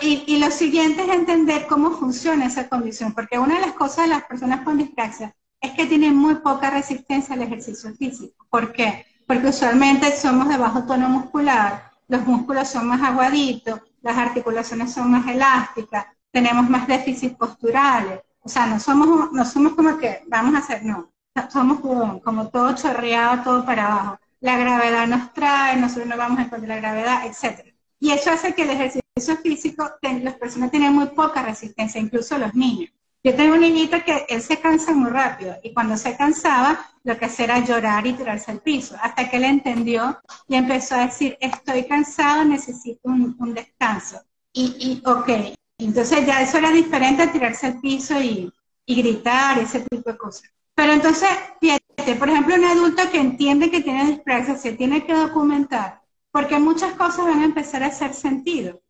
[0.00, 4.04] Y, y, lo siguiente es entender cómo funciona esa condición, porque una de las cosas
[4.04, 8.46] de las personas con dispraxia es que tienen muy poca resistencia al ejercicio físico.
[8.48, 9.04] ¿Por qué?
[9.26, 15.10] Porque usualmente somos de bajo tono muscular, los músculos son más aguaditos, las articulaciones son
[15.10, 18.20] más elásticas, tenemos más déficits posturales.
[18.40, 21.10] O sea, no somos, no somos como que vamos a hacer, no.
[21.50, 24.18] Somos como, como todo chorreado, todo para abajo.
[24.40, 27.74] La gravedad nos trae, nosotros no vamos a encontrar la gravedad, etc.
[27.98, 29.05] Y eso hace que el ejercicio
[29.42, 32.90] físico, las personas tienen muy poca resistencia, incluso los niños.
[33.24, 37.18] Yo tengo un niñito que él se cansa muy rápido y cuando se cansaba lo
[37.18, 41.06] que hacía era llorar y tirarse al piso, hasta que él entendió y empezó a
[41.06, 44.20] decir, estoy cansado, necesito un, descanso.
[44.52, 45.28] Y, y, ok,
[45.78, 48.52] entonces ya eso era diferente a tirarse al piso y,
[48.84, 50.50] y gritar, ese tipo de cosas.
[50.74, 51.28] Pero entonces,
[51.60, 56.58] fíjate, por ejemplo, un adulto que entiende que tiene dispraxia se tiene que documentar, porque
[56.58, 58.80] muchas cosas van a empezar a hacer sentido.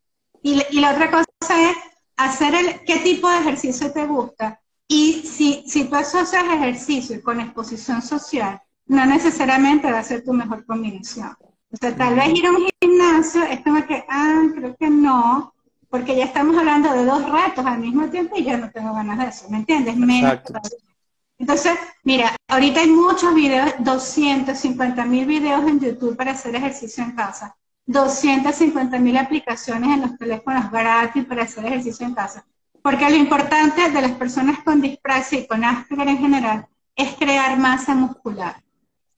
[0.43, 1.27] Y, y la otra cosa
[1.71, 1.77] es
[2.17, 4.61] hacer el, qué tipo de ejercicio te gusta.
[4.89, 10.33] Y si, si tú asocias ejercicio con exposición social, no necesariamente va a ser tu
[10.33, 11.35] mejor combinación.
[11.73, 15.53] O sea, tal vez ir a un gimnasio es como que, ah, creo que no,
[15.91, 19.19] porque ya estamos hablando de dos retos al mismo tiempo y yo no tengo ganas
[19.19, 19.97] de eso, ¿me entiendes?
[19.97, 20.41] Menos
[21.39, 21.73] Entonces,
[22.05, 27.57] mira, ahorita hay muchos videos, 250 mil videos en YouTube para hacer ejercicio en casa,
[27.87, 32.45] 250 mil aplicaciones en los teléfonos gratis para hacer ejercicio en casa.
[32.83, 37.59] Porque lo importante de las personas con disprasia y con Asperger en general es crear
[37.59, 38.63] masa muscular.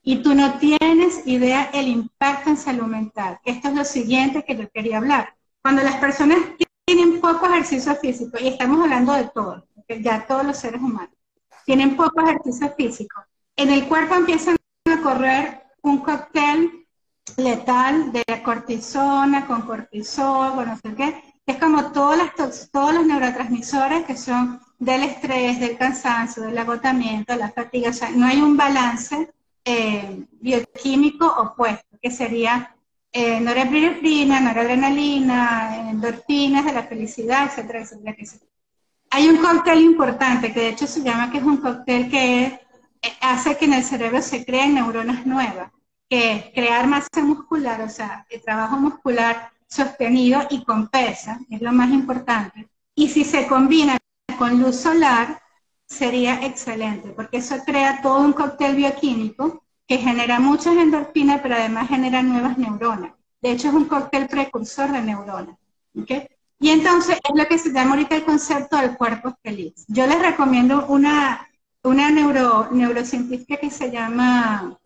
[0.03, 3.39] Y tú no tienes idea el impacto en salud mental.
[3.45, 5.35] Esto es lo siguiente que yo quería hablar.
[5.63, 6.39] Cuando las personas
[6.85, 9.67] tienen poco ejercicio físico, y estamos hablando de todo,
[10.01, 11.15] ya todos los seres humanos,
[11.67, 13.23] tienen poco ejercicio físico,
[13.57, 14.57] en el cuerpo empiezan
[14.87, 16.87] a correr un cóctel
[17.37, 23.07] letal de cortisona con cortisol, bueno, no sé qué, es como todos los, todos los
[23.07, 28.41] neurotransmisores que son del estrés, del cansancio, del agotamiento, la fatiga, o sea, no hay
[28.41, 29.33] un balance
[29.65, 32.75] eh, bioquímico opuesto, que sería
[33.13, 38.53] eh, norepinefrina, noradrenalina, endorfinas de la felicidad, etcétera, etcétera, etcétera.
[39.11, 42.61] Hay un cóctel importante que de hecho se llama que es un cóctel que eh,
[43.21, 45.73] hace que en el cerebro se creen neuronas nuevas,
[46.09, 51.61] que es crear masa muscular, o sea, el trabajo muscular sostenido y con pesa, es
[51.61, 52.69] lo más importante.
[52.95, 53.99] Y si se combina
[54.39, 55.41] con luz solar,
[55.87, 61.89] sería excelente, porque eso crea todo un cóctel bioquímico que genera muchas endorfinas, pero además
[61.89, 63.13] genera nuevas neuronas.
[63.41, 65.57] De hecho, es un cóctel precursor de neuronas.
[66.61, 69.85] Y entonces es lo que se llama ahorita el concepto del cuerpo feliz.
[69.89, 71.49] Yo les recomiendo una,
[71.85, 74.77] una neuro, neurocientífica que se llama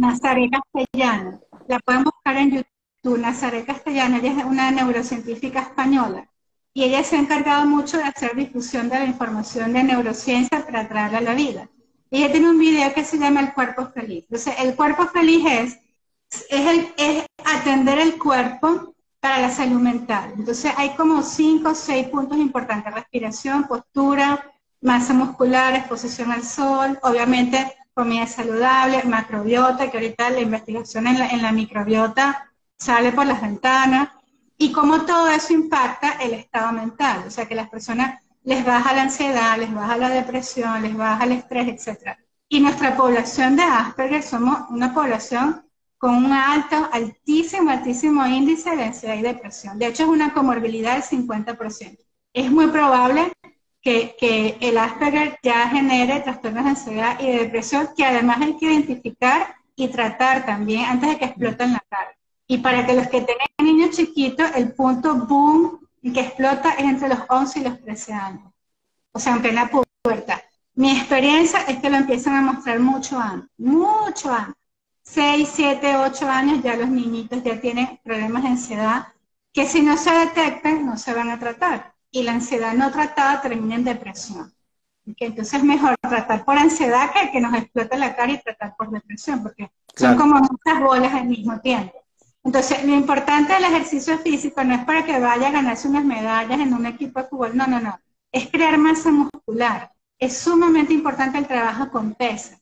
[0.00, 1.40] Nazaret Castellano.
[1.68, 3.18] La pueden buscar en YouTube.
[3.18, 6.26] Nazaret Castellano, ella es una neurocientífica española.
[6.72, 10.88] Y ella se ha encargado mucho de hacer difusión de la información de neurociencia para
[10.88, 11.68] traerla a la vida.
[12.10, 14.24] Ella tiene un video que se llama El cuerpo feliz.
[14.24, 15.78] Entonces, el cuerpo feliz es,
[16.48, 20.32] es, atender el cuerpo para la salud mental.
[20.36, 22.94] Entonces, hay como cinco o seis puntos importantes.
[22.94, 31.06] Respiración, postura, masa muscular, exposición al sol, obviamente comida saludable, macrobiota, que ahorita la investigación
[31.06, 34.08] en la, en la microbiota sale por las ventanas,
[34.56, 37.24] y cómo todo eso impacta el estado mental.
[37.26, 41.24] O sea, que las personas les baja la ansiedad, les baja la depresión, les baja
[41.24, 42.16] el estrés, etc.
[42.48, 45.62] Y nuestra población de Asperger somos una población
[45.98, 49.78] con un alto, altísimo, altísimo índice de ansiedad y depresión.
[49.78, 51.98] De hecho, es una comorbilidad del 50%.
[52.32, 53.32] Es muy probable
[53.82, 58.66] que, el Asperger ya genere trastornos de ansiedad y de depresión que además hay que
[58.66, 62.14] identificar y tratar también antes de que exploten la cara.
[62.46, 67.08] Y para que los que tienen niños chiquitos, el punto boom que explota es entre
[67.08, 68.52] los 11 y los 13 años.
[69.12, 70.40] O sea, en plena pubertad.
[70.74, 74.54] Mi experiencia es que lo empiezan a mostrar mucho antes, mucho antes.
[75.02, 79.08] 6, 7, 8 años ya los niñitos ya tienen problemas de ansiedad
[79.52, 81.89] que si no se detectan no se van a tratar.
[82.10, 84.52] Y la ansiedad no tratada termina en depresión.
[85.18, 88.90] Entonces es mejor tratar por ansiedad que que nos explote la cara y tratar por
[88.90, 92.00] depresión, porque son como muchas bolas al mismo tiempo.
[92.42, 96.58] Entonces, lo importante del ejercicio físico no es para que vaya a ganarse unas medallas
[96.58, 98.00] en un equipo de fútbol, no, no, no.
[98.32, 99.92] Es crear masa muscular.
[100.18, 102.56] Es sumamente importante el trabajo con peso.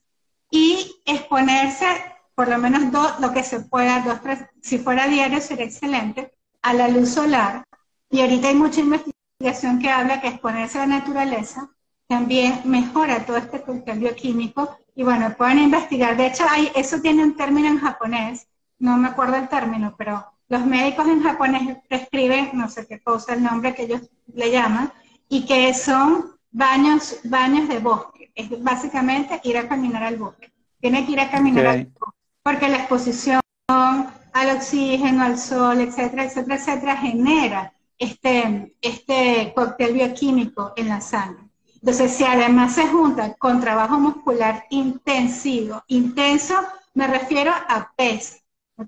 [0.51, 1.86] Y exponerse,
[2.34, 6.32] por lo menos dos, lo que se pueda, dos, tres, si fuera diario sería excelente,
[6.62, 7.64] a la luz solar.
[8.11, 11.70] Y ahorita hay mucha investigación que habla que exponerse a la naturaleza
[12.09, 14.78] también mejora todo este cóctel bioquímico.
[14.97, 16.16] Y bueno, pueden investigar.
[16.16, 18.49] De hecho, hay, eso tiene un término en japonés
[18.80, 23.34] no me acuerdo el término, pero los médicos en japonés prescriben, no sé qué cosa,
[23.34, 24.93] el nombre que ellos le llaman,
[25.28, 28.30] y que son baños, baños de bosque.
[28.36, 30.53] Es básicamente ir a caminar al bosque.
[30.80, 36.24] Tiene que ir a caminar al bosque, porque la exposición al oxígeno, al sol, etcétera,
[36.24, 41.44] etcétera, etcétera, genera este, este cóctel bioquímico en la sangre.
[41.74, 46.55] Entonces, si además se junta con trabajo muscular intensivo, intenso,
[46.94, 48.36] me refiero a peso,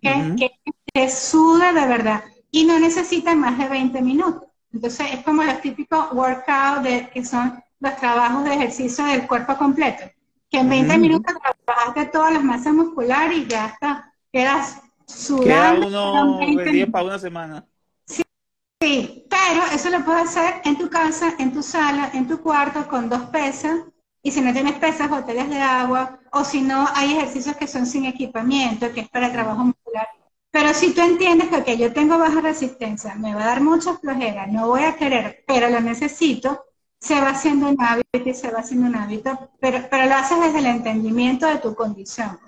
[0.01, 0.51] que
[0.93, 4.45] se suda de verdad y no necesita más de 20 minutos.
[4.73, 9.57] Entonces es como los típicos workout de, que son los trabajos de ejercicio del cuerpo
[9.57, 10.05] completo,
[10.51, 11.35] que en 20 minutos
[11.65, 15.89] trabajaste todas las masas musculares y ya está, quedas sudando.
[15.89, 17.67] Queda uno para una semana.
[18.81, 22.89] Sí, pero eso lo puedes hacer en tu casa, en tu sala, en tu cuarto,
[22.89, 23.79] con dos pesas,
[24.23, 27.87] y si no tienes pesas, botellas de agua, o si no, hay ejercicios que son
[27.87, 30.09] sin equipamiento, que es para trabajo muscular.
[30.51, 33.97] Pero si tú entiendes que okay, yo tengo baja resistencia, me va a dar mucha
[33.99, 36.65] flojera, no voy a querer, pero lo necesito,
[36.99, 40.41] se va haciendo un hábito y se va haciendo un hábito, pero, pero lo haces
[40.41, 42.39] desde el entendimiento de tu condición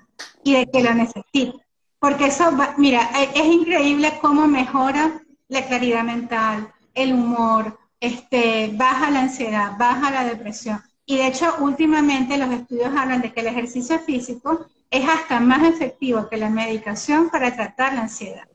[0.43, 1.61] y de que lo necesitas.
[1.99, 5.22] porque eso, va, mira, e, es increíble cómo mejora
[5.53, 10.82] la claridad mental, el humor, este, baja la ansiedad, baja la depresión.
[11.05, 15.62] Y de hecho, últimamente los estudios hablan de que el ejercicio físico es hasta más
[15.68, 18.48] efectivo que la medicación para tratar la ansiedad.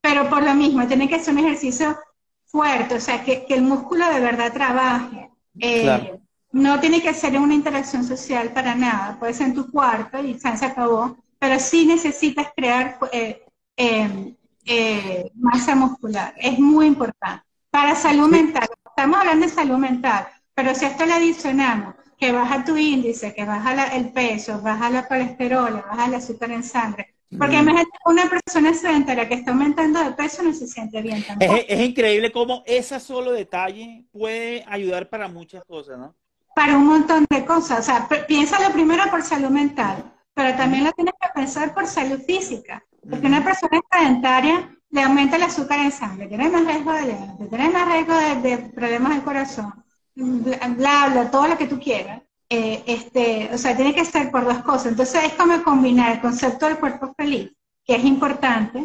[0.00, 1.98] Pero, por lo mismo, tiene que ser un ejercicio
[2.46, 5.30] fuerte, o sea, que, el músculo de verdad trabaje.
[5.60, 6.18] Eh,
[6.50, 10.38] no tiene que ser una interacción social para nada, puede ser en tu cuarto y
[10.38, 13.42] se acabó, pero sí necesitas crear eh,
[13.76, 14.34] em,
[14.64, 17.44] eh, masa muscular, es muy importante.
[17.70, 22.64] Para salud mental, estamos hablando de salud mental, pero si esto le adicionamos que baja
[22.64, 27.14] tu índice, que baja el peso, baja la colesterol, baja el azúcar en sangre.
[27.36, 27.62] Porque mm.
[27.62, 31.54] imagínate una persona sedentaria que está aumentando de peso no se siente bien tampoco.
[31.66, 36.14] Es, increíble cómo ese solo detalle puede ayudar para muchas cosas, ¿no?
[36.54, 37.80] Para un montón de cosas.
[37.80, 42.20] O sea, piénsalo primero por salud mental, pero también lo tienes que pensar por salud
[42.20, 42.84] física.
[43.08, 47.48] Porque una persona sedentaria le aumenta el azúcar en sangre, tiene más riesgo de diabetes,
[47.48, 49.84] tiene más riesgo de problemas del corazón,
[50.14, 52.22] bla, bla, todo lo que tú quieras.
[52.48, 54.88] Eh, este, o sea, tiene que ser por dos cosas.
[54.88, 57.50] Entonces es como combinar el concepto del cuerpo feliz,
[57.82, 58.84] que es importante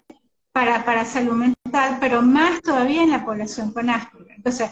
[0.53, 4.37] para, para salud mental, pero más todavía en la población con Asperger.
[4.37, 4.71] Entonces,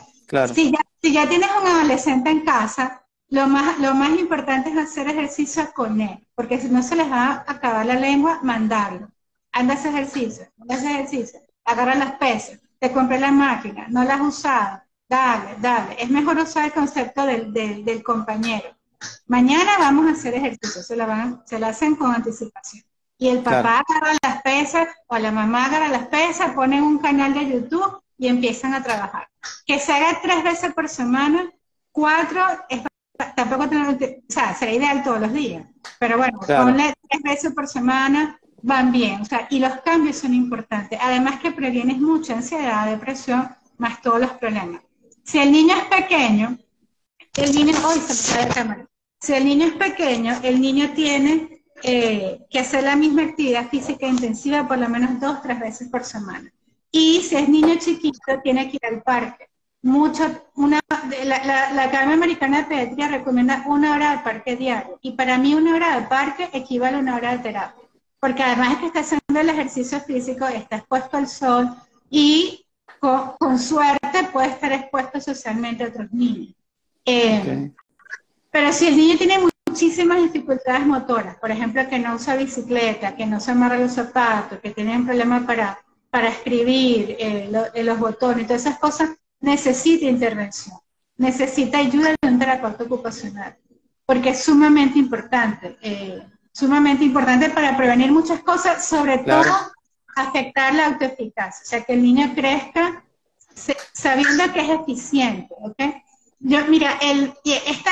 [0.54, 4.78] si, ya, si ya tienes un adolescente en casa, lo más, lo más importante es
[4.78, 9.10] hacer ejercicio con él, porque si no se les va a acabar la lengua, mandarlo.
[9.56, 14.16] Anda ese ejercicio, anda ese ejercicio, agarra las pesas, te compré la máquina, no la
[14.16, 16.02] has usado, Dale, dale.
[16.02, 18.76] Es mejor usar el concepto del, del, compañero.
[19.28, 22.84] Mañana vamos a hacer ejercicio, se la, van, se la hacen con anticipación.
[23.18, 27.34] Y el papá agarra las pesas o la mamá agarra las pesas, ponen un canal
[27.34, 29.30] de YouTube y empiezan a trabajar.
[29.66, 31.50] Que se haga tres veces por semana,
[31.92, 32.44] cuatro,
[33.36, 35.66] tampoco tenemos, o sea, será ideal todos los días.
[36.00, 39.22] Pero bueno, ponle tres veces por semana, van bien.
[39.22, 40.98] O sea, y los cambios son importantes.
[41.02, 43.48] Además que previenes mucha ansiedad, depresión,
[43.78, 44.82] más todos los problemas.
[45.24, 46.58] Si el niño es pequeño,
[47.36, 48.88] el niño, se cámara.
[49.20, 54.08] Si el niño es pequeño, el niño tiene eh, que hacer la misma actividad física
[54.08, 56.52] intensiva por lo menos dos, tres veces por semana.
[56.92, 59.48] Y si es niño chiquito, tiene que ir al parque.
[59.84, 60.24] Mucho,
[60.56, 60.80] una,
[61.24, 64.98] la, la, Academia Americana de Pediatría recomienda una hora de parque diario.
[65.04, 67.85] Y para mí una hora de parque equivale a una hora de terapia.
[68.26, 71.70] Porque además es que está haciendo el ejercicio físico, está expuesto al sol
[72.10, 72.66] y
[73.00, 76.56] con, suerte puede estar expuesto socialmente a otros niños.
[77.06, 77.72] Eh,
[78.50, 83.28] pero si el niño tiene muchísimas dificultades motoras, por ejemplo, que no usa bicicleta, que
[83.28, 85.78] no se amarra los zapatos, que tiene problemas para,
[86.10, 90.76] para escribir, eh, eh, los botones, todas esas cosas, necesita intervención,
[91.16, 93.56] necesita ayuda de un terapeuta ocupacional,
[94.04, 95.78] porque es sumamente importante,
[96.56, 99.44] sumamente importante para prevenir muchas cosas, sobre todo
[100.16, 103.04] afectar la autoeficacia, o sea, que el niño crezca
[103.92, 105.78] sabiendo que es eficiente, ¿ok?
[106.40, 107.84] Yo, mira, el, es,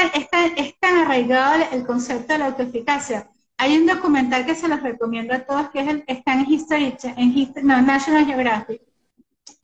[0.80, 3.30] tan, arraigado el concepto de la autoeficacia.
[3.58, 6.96] Hay un documental que se los recomiendo a todos, que es el, está en History,
[7.04, 8.82] en no, National Geographic,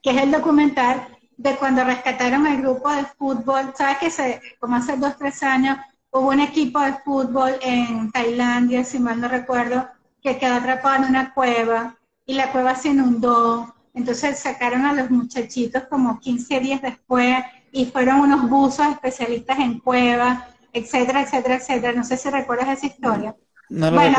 [0.01, 3.73] que es el documental de cuando rescataron el grupo de fútbol.
[3.77, 5.77] ¿Sabes que se, como hace dos, tres años,
[6.11, 9.87] hubo un equipo de fútbol en Tailandia, si mal no recuerdo,
[10.21, 13.73] que quedó atrapado en una cueva y la cueva se inundó.
[13.93, 19.79] Entonces sacaron a los muchachitos como 15 días después y fueron unos buzos especialistas en
[19.79, 20.43] cuevas,
[20.73, 21.93] etcétera, etcétera, etcétera.
[21.93, 23.35] No sé si recuerdas esa historia.
[23.69, 24.17] No lo bueno,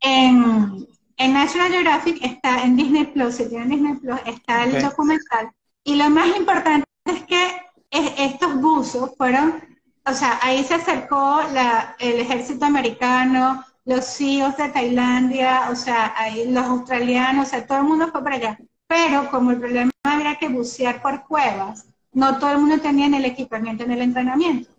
[0.00, 5.50] en, en, National Geographic está en Disney Plus, si tienen Disney Plus, está el documental.
[5.82, 9.62] Y lo más importante es que estos buzos fueron,
[10.06, 16.14] o sea, ahí se acercó la, el ejército americano, los CEOs de Tailandia, o sea,
[16.16, 18.58] ahí los australianos, o sea, todo el mundo fue para allá.
[18.86, 19.90] Pero como el problema
[20.20, 24.70] era que bucear por cuevas, no todo el mundo tenía el equipamiento en el entrenamiento.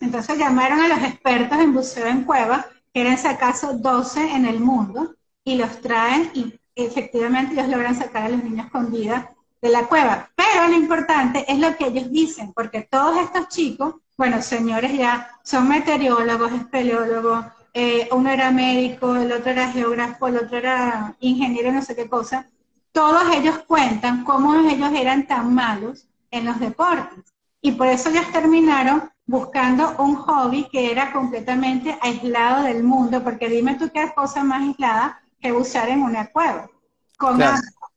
[0.00, 4.46] Entonces llamaron a los expertos en buceo en cuevas, que eran si acaso 12 en
[4.46, 9.32] el mundo, y los traen y efectivamente ellos logran sacar a los niños con vida
[9.60, 10.30] de la cueva.
[10.34, 15.30] Pero lo importante es lo que ellos dicen, porque todos estos chicos, bueno, señores ya
[15.42, 21.72] son meteorólogos, espeleólogos, eh, uno era médico, el otro era geógrafo, el otro era ingeniero,
[21.72, 22.46] no sé qué cosa,
[22.92, 27.24] todos ellos cuentan cómo ellos eran tan malos en los deportes.
[27.62, 33.48] Y por eso ellos terminaron buscando un hobby que era completamente aislado del mundo, porque
[33.48, 36.68] dime tú qué cosa más aislada que usar en una cueva.
[37.16, 37.40] Con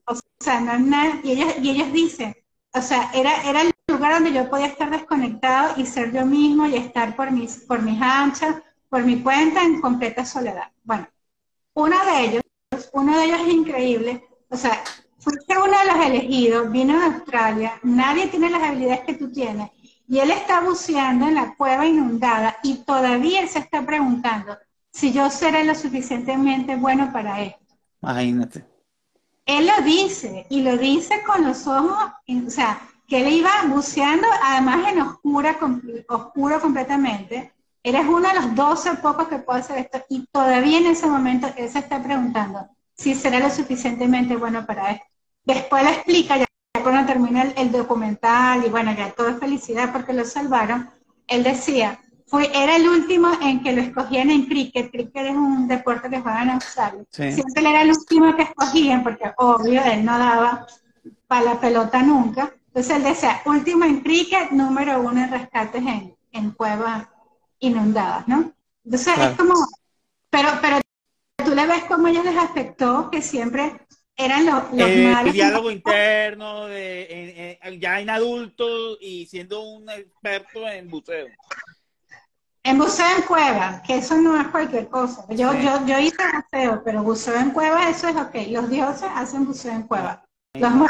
[0.07, 2.35] o sea, no, y, ellos, y ellos dicen,
[2.73, 6.65] o sea, era, era el lugar donde yo podía estar desconectado y ser yo mismo
[6.67, 8.55] y estar por mis, por mis anchas,
[8.89, 10.71] por mi cuenta en completa soledad.
[10.83, 11.07] Bueno,
[11.73, 12.41] uno de ellos
[12.93, 14.81] uno de ellos es increíble, o sea,
[15.19, 19.69] fuiste uno de los elegidos, vino a Australia, nadie tiene las habilidades que tú tienes,
[20.07, 24.57] y él está buceando en la cueva inundada y todavía él se está preguntando
[24.91, 27.75] si yo seré lo suficientemente bueno para esto.
[28.01, 28.63] Imagínate.
[29.45, 31.97] Él lo dice y lo dice con los ojos,
[32.45, 35.57] o sea, que él iba buceando además en oscura,
[36.07, 37.53] oscuro completamente.
[37.83, 41.47] Eres uno de los 12 pocos que puede hacer esto y todavía en ese momento
[41.55, 45.05] él se está preguntando si será lo suficientemente bueno para esto.
[45.43, 46.45] Después le explica, ya
[46.81, 50.89] cuando termina el, documental y bueno, ya todo es felicidad porque lo salvaron,
[51.27, 55.67] él decía, fue, era el último en que lo escogían en cricket, cricket es un
[55.67, 60.03] deporte que juegan en Australia, siempre él era el último que escogían porque obvio él
[60.03, 60.65] no daba
[61.27, 66.13] para la pelota nunca, entonces él decía, último en cricket, número uno en rescates en,
[66.33, 67.07] en cuevas
[67.59, 68.53] inundadas, ¿no?
[68.83, 69.53] Entonces es como,
[70.29, 70.81] pero, pero
[71.37, 73.79] tú le ves cómo ella les afectó, que siempre
[74.17, 75.27] eran los, eh, malos.
[75.27, 81.27] El diálogo interno, de, ya en adulto y siendo un experto en buceo.
[82.61, 85.25] En buceo en cueva, que eso no es cualquier cosa.
[85.29, 86.17] Yo, yo, yo hice
[86.51, 88.35] buceo, pero buceo en cueva, eso es ok.
[88.49, 90.25] Los dioses hacen buceo en cueva.
[90.59, 90.89] Los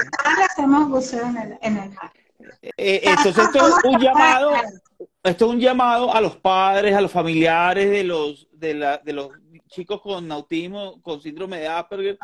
[0.50, 2.12] hacemos buceo en el, en mar.
[2.78, 4.52] Eh, entonces esto es un llamado,
[5.24, 9.14] esto es un llamado a los padres, a los familiares de los, de, la, de
[9.14, 9.30] los
[9.68, 12.18] chicos con autismo, con síndrome de Asperger,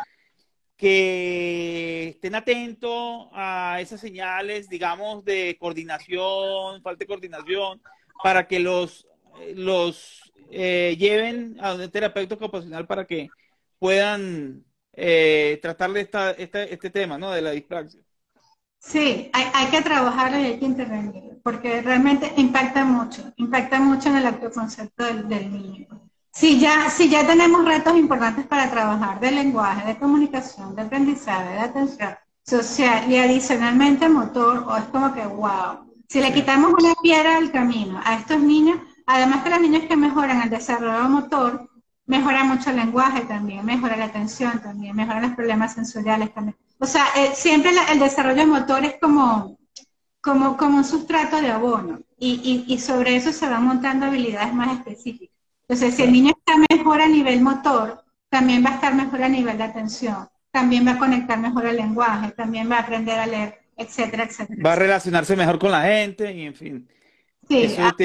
[0.77, 7.81] que estén atentos a esas señales, digamos, de coordinación, falta de coordinación,
[8.23, 9.07] para que los,
[9.55, 13.29] los eh, lleven a un terapeuta ocupacional para que
[13.79, 14.63] puedan
[14.93, 17.31] eh, tratar de esta, este tema, ¿no?
[17.31, 18.01] De la dispraxia.
[18.79, 24.09] Sí, hay, hay que trabajar y hay que intervenir, porque realmente impacta mucho, impacta mucho
[24.09, 25.87] en el autoconcepto del, del niño.
[26.33, 31.53] Si ya, si ya tenemos retos importantes para trabajar de lenguaje, de comunicación, de aprendizaje,
[31.53, 35.91] de atención social y adicionalmente motor, o es como que wow.
[36.09, 39.95] Si le quitamos una piedra al camino a estos niños, además que los niños que
[39.95, 41.69] mejoran el desarrollo motor,
[42.11, 46.57] mejora mucho el lenguaje también, mejora la atención también, mejora los problemas sensoriales también.
[46.77, 49.57] O sea, eh, siempre el desarrollo motor es como,
[50.19, 54.53] como, como un sustrato de abono y, y, y sobre eso se van montando habilidades
[54.53, 55.33] más específicas.
[55.61, 59.29] Entonces, si el niño está mejor a nivel motor, también va a estar mejor a
[59.29, 63.25] nivel de atención, también va a conectar mejor el lenguaje, también va a aprender a
[63.25, 64.61] leer, etcétera, etcétera.
[64.65, 66.89] Va a relacionarse mejor con la gente y en fin.
[67.47, 67.95] Sí, ah,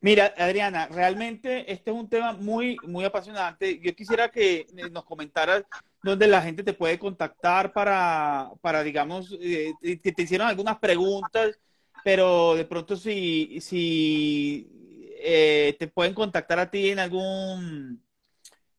[0.00, 3.80] Mira, Adriana, realmente este es un tema muy, muy apasionante.
[3.80, 5.64] Yo quisiera que nos comentaras
[6.02, 11.58] dónde la gente te puede contactar para, para digamos, eh, que te hicieron algunas preguntas,
[12.04, 14.70] pero de pronto si, si
[15.18, 18.00] eh, te pueden contactar a ti en algún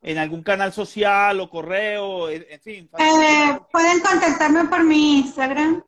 [0.01, 2.89] en algún canal social o correo, en fin.
[2.97, 5.84] Eh, pueden contactarme por mi Instagram.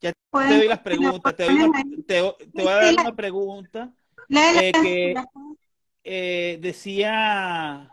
[0.00, 2.22] Ya te doy las preguntas, te,
[2.52, 3.92] voy a dar una pregunta
[4.28, 4.72] eh,
[6.02, 7.90] que decía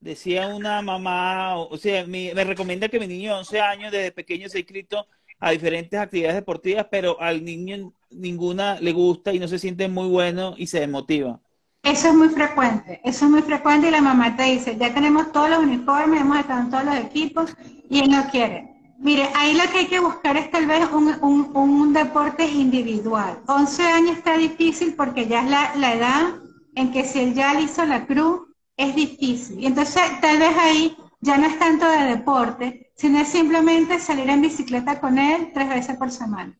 [0.00, 4.48] decía una mamá, o sea, me recomienda que mi niño de 11 años desde pequeño
[4.48, 5.06] se ha inscrito
[5.40, 10.08] a diferentes actividades deportivas, pero al niño ninguna le gusta y no se siente muy
[10.08, 11.40] bueno y se desmotiva.
[11.82, 15.32] Eso es muy frecuente, eso es muy frecuente y la mamá te dice, ya tenemos
[15.32, 17.56] todos los uniformes, hemos estado en todos los equipos
[17.88, 18.79] y él no quiere.
[19.02, 23.40] Mire, ahí lo que hay que buscar es tal vez un, un, un deporte individual.
[23.46, 26.22] 11 años está difícil porque ya es la, la edad
[26.74, 28.42] en que si él ya le hizo la cruz,
[28.76, 29.58] es difícil.
[29.58, 34.28] Y entonces tal vez ahí ya no es tanto de deporte, sino es simplemente salir
[34.28, 36.58] en bicicleta con él tres veces por semana.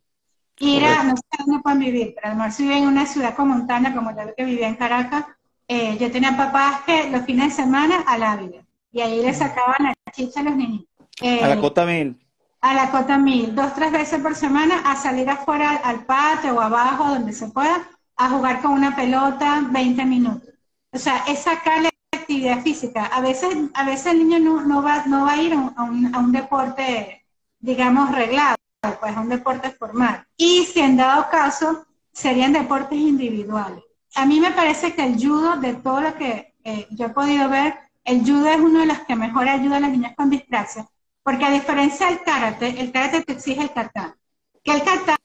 [0.58, 3.48] Ir a, no sé dónde pueden vivir, pero además si vive en una ciudad con
[3.48, 5.26] montaña, como yo que vivía en Caracas,
[5.68, 9.76] eh, yo tenía papás que los fines de semana al Ávila, y ahí le sacaban
[9.80, 10.84] la chicha a los niños.
[11.22, 12.18] a la cota mil.
[12.62, 16.60] A la cota mil, dos, tres veces por semana, a salir afuera al patio o
[16.60, 20.50] abajo, donde se pueda, a jugar con una pelota 20 minutos.
[20.92, 23.06] O sea, es sacarle actividad física.
[23.06, 26.14] A veces, a veces el niño no, no, va, no va a ir a un,
[26.14, 27.24] a un, deporte,
[27.58, 28.56] digamos, reglado,
[29.00, 30.26] pues a un deporte formal.
[30.36, 33.82] Y si en dado caso, serían deportes individuales.
[34.14, 37.48] A mí me parece que el judo, de todo lo que eh, yo he podido
[37.48, 40.86] ver, el judo es uno de los que mejor ayuda a las niñas con dispraxia,
[41.30, 44.16] porque a diferencia del karate, el karate te exige el kata.
[44.64, 45.16] Que el kata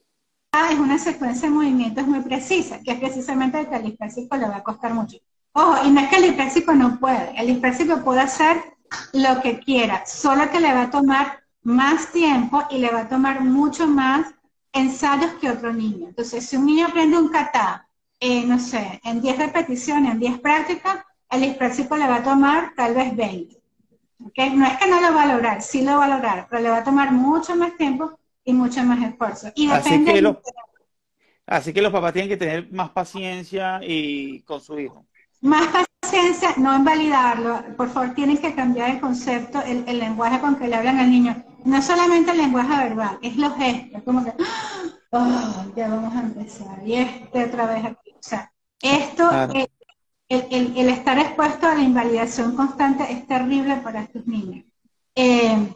[0.71, 4.57] es una secuencia de movimientos muy precisa, que es precisamente que al dispráxico le va
[4.57, 5.17] a costar mucho.
[5.53, 8.61] Ojo, y no es que el dispersivo no puede, el dispersivo puede hacer
[9.13, 13.09] lo que quiera, solo que le va a tomar más tiempo y le va a
[13.09, 14.27] tomar mucho más
[14.73, 16.09] ensayos que otro niño.
[16.09, 17.89] Entonces, si un niño aprende un kata,
[18.19, 20.99] eh, no sé, en 10 repeticiones, en 10 prácticas,
[21.31, 23.64] el dispersivo le va a tomar tal vez 20.
[24.25, 26.69] No es que no lo va a lograr, sí lo va a lograr, pero le
[26.69, 29.51] va a tomar mucho más tiempo y mucho más esfuerzo.
[29.55, 30.37] Y depende así, que los,
[31.45, 35.05] así que los papás tienen que tener más paciencia y con su hijo.
[35.41, 35.67] Más
[36.01, 37.63] paciencia, no invalidarlo.
[37.77, 41.43] Por favor, tienen que cambiar el concepto, el, lenguaje con que le hablan al niño.
[41.63, 44.33] No solamente el lenguaje verbal, es los gestos, como que,
[45.11, 48.11] oh, ya vamos a empezar, y este otra vez aquí.
[48.11, 48.51] O sea,
[48.81, 49.29] esto,
[50.29, 54.65] el, estar expuesto a la invalidación constante es terrible para estos niños.
[55.15, 55.73] Eh,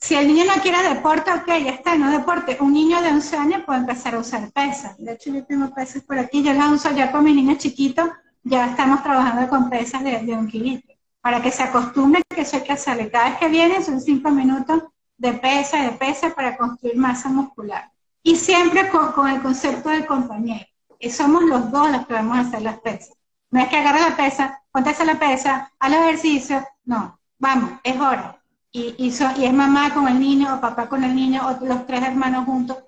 [0.00, 2.56] si el niño no quiere deporte, ok, ya está, no deporte.
[2.60, 4.96] Un niño de 11 años puede empezar a usar pesas.
[4.96, 8.08] De hecho, yo tengo pesas por aquí, yo las uso ya con mi niño chiquito,
[8.44, 12.62] ya estamos trabajando con pesas de, un kilito, para que se acostumbre que eso hay
[12.62, 13.10] que hacerle.
[13.10, 14.84] Cada vez que viene son 5 minutos
[15.16, 17.90] de pesa, de pesa, para construir masa muscular.
[18.22, 20.64] Y siempre con, el concepto del compañero.
[21.00, 23.17] Y somos los dos los que vamos a hacer las pesas.
[23.50, 26.62] No es que agarre la pesa, póntese la pesa, a los ejercicios.
[26.84, 28.38] No, vamos, es hora
[28.70, 31.86] y, y, y, es mamá con el niño o papá con el niño o los
[31.86, 32.78] tres hermanos juntos,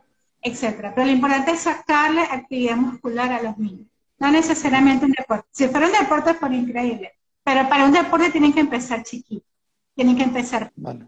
[0.40, 0.92] etcétera.
[0.94, 3.86] Pero lo importante es sacarle actividad muscular a los niños,
[4.18, 5.48] no necesariamente un deporte.
[5.50, 9.46] Si fuera un deporte, fuera increíble, pero para un deporte tienen que empezar chiquito,
[9.94, 10.70] tienen que empezar.
[10.76, 11.06] Vale.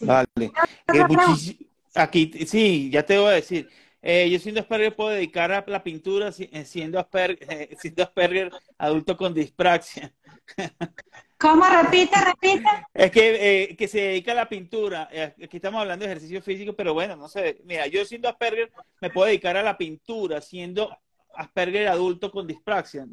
[0.00, 0.52] vale.
[0.92, 1.56] Eh,
[1.94, 3.68] aquí, sí, ya te voy a decir.
[4.04, 9.16] Eh, yo siendo Asperger puedo dedicar a la pintura eh, siendo Asperger, siendo Asperger adulto
[9.16, 10.12] con dispraxia.
[11.42, 11.64] ¿Cómo?
[11.64, 12.68] Repite, repite.
[12.94, 15.08] Es que, eh, que se dedica a la pintura.
[15.10, 17.60] Eh, aquí estamos hablando de ejercicio físico, pero bueno, no sé.
[17.64, 20.96] Mira, yo siendo Asperger me puedo dedicar a la pintura, siendo
[21.34, 23.06] Asperger adulto con dispraxia.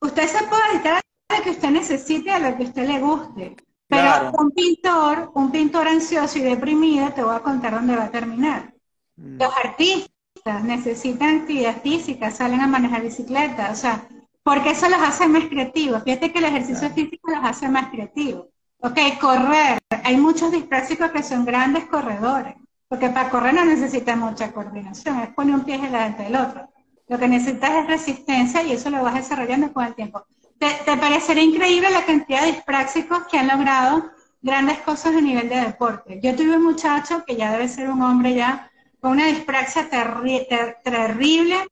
[0.00, 3.56] Usted se puede dedicar a lo que usted necesite, a lo que usted le guste.
[3.86, 8.10] Pero un pintor, un pintor ansioso y deprimido, te voy a contar dónde va a
[8.10, 8.74] terminar.
[9.20, 9.38] Mm.
[9.38, 14.08] Los artistas necesitan actividad física, salen a manejar bicicleta, o sea,
[14.42, 16.02] porque eso los hace más creativos.
[16.02, 18.46] Fíjate que el ejercicio físico los hace más creativos.
[18.78, 19.78] Ok, correr.
[20.04, 22.54] Hay muchos disprásicos que son grandes corredores,
[22.88, 26.70] porque para correr no necesitas mucha coordinación, es poner un pie delante del otro.
[27.06, 30.24] Lo que necesitas es resistencia y eso lo vas desarrollando con el tiempo.
[30.58, 34.10] ¿Te, te parecería increíble la cantidad de dispráxicos que han logrado
[34.40, 36.20] grandes cosas a nivel de deporte?
[36.22, 38.69] Yo tuve un muchacho que ya debe ser un hombre ya
[39.00, 41.68] con una dispraxia terrible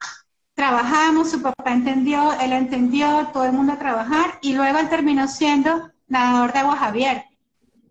[0.55, 5.29] trabajamos, su papá entendió, él entendió, todo el mundo a trabajar y luego él terminó
[5.29, 7.33] siendo nadador de aguas abiertas.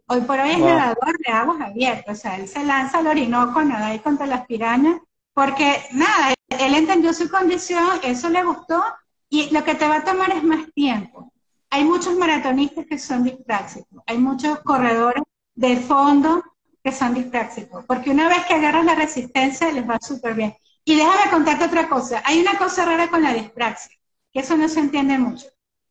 [0.07, 3.63] Hoy por hoy es nadador de aguas abiertas, o sea, él se lanza al Orinoco,
[3.63, 4.99] nada ahí contra las pirañas,
[5.33, 8.83] porque nada, él entendió su condición, eso le gustó
[9.29, 11.31] y lo que te va a tomar es más tiempo.
[11.69, 15.23] Hay muchos maratonistas que son dispráxicos, hay muchos corredores
[15.55, 16.43] de fondo
[16.87, 20.55] que son dispráxicos, porque una vez que agarras la resistencia les va súper bien.
[20.85, 22.21] Y déjame contarte otra cosa.
[22.23, 23.93] Hay una cosa rara con la dispraxia,
[24.31, 25.47] que eso no se entiende mucho.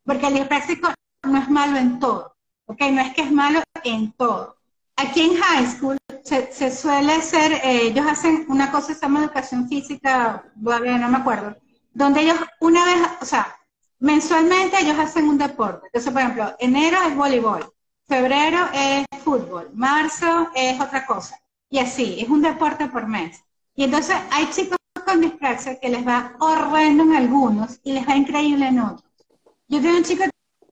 [0.07, 0.89] Porque el dispráxico
[1.23, 2.35] no es malo en todo.
[2.65, 2.81] ¿Ok?
[2.93, 4.57] No es que es malo en todo.
[4.97, 9.69] Aquí en high school se, suele hacer, eh, ellos hacen una cosa se llama educación
[9.69, 11.55] física, no me acuerdo,
[11.93, 13.55] donde ellos una vez, o sea,
[13.99, 15.89] mensualmente ellos hacen un deporte.
[15.89, 17.71] Entonces, por ejemplo, enero es voleibol,
[18.07, 21.39] febrero es fútbol, marzo es otra cosa.
[21.69, 23.43] Y así, es un deporte por mes.
[23.75, 28.17] Y entonces hay chicos con dispraxia que les va horrendo en algunos y les va
[28.17, 29.05] increíble en otros.
[29.69, 30.25] Yo tengo un chico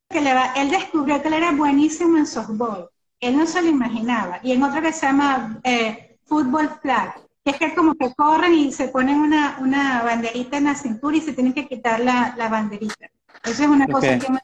[0.09, 2.89] que le va, él descubrió que él era buenísimo en softball.
[3.21, 4.41] Él no se lo imaginaba.
[4.43, 7.15] Y en otro que se llama eh, fútbol flag,
[7.45, 11.17] que es que como que corren y se ponen una, una banderita en la cintura
[11.17, 13.11] y se tienen que quitar la, la banderita.
[13.45, 14.41] Eso es una cosa que me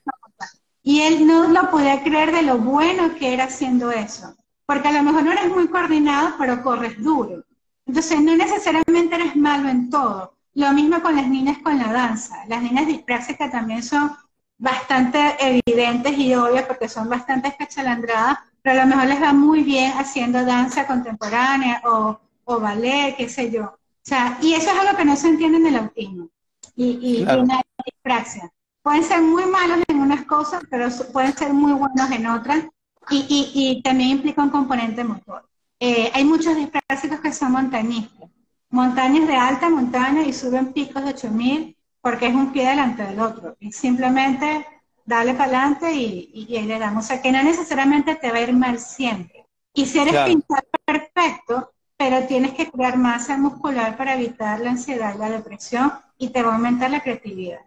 [0.82, 4.34] Y él no lo podía creer de lo bueno que era haciendo eso.
[4.66, 7.44] Porque a lo mejor no eres muy coordinado, pero corres duro.
[7.86, 10.36] Entonces, no necesariamente eres malo en todo.
[10.54, 12.44] Lo mismo con las niñas con la danza.
[12.48, 14.12] Las niñas dispráxicas también son
[14.58, 19.62] bastante evidentes y obvias porque son bastante escachalandradas, pero a lo mejor les va muy
[19.62, 23.64] bien haciendo danza contemporánea o, o ballet, qué sé yo.
[23.64, 26.28] O sea, y eso es algo que no se entiende en el autismo
[26.76, 28.50] y, y, una dispraxia.
[28.82, 32.64] Pueden ser muy malos en unas cosas, pero pueden ser muy buenos en otras
[33.10, 35.48] y, y, y también implica un componente motor.
[35.78, 38.30] Eh, hay muchos disprásicos que son montañistas.
[38.70, 43.20] Montañas de alta montaña y suben picos de 8000 porque es un pie delante del
[43.20, 43.56] otro.
[43.60, 44.66] Y simplemente
[45.04, 47.04] dale para adelante y, y, ahí le damos.
[47.04, 49.46] O sea, que no necesariamente te va a ir mal siempre.
[49.74, 55.14] Y si eres pintar perfecto, pero tienes que crear masa muscular para evitar la ansiedad
[55.14, 57.60] y la depresión y te va a aumentar la creatividad.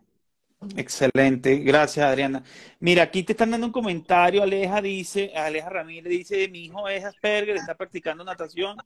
[0.76, 2.44] Excelente, gracias Adriana.
[2.80, 7.04] Mira, aquí te están dando un comentario, Aleja dice, Aleja Ramírez dice, mi hijo es
[7.04, 8.78] Asperger, está practicando natación,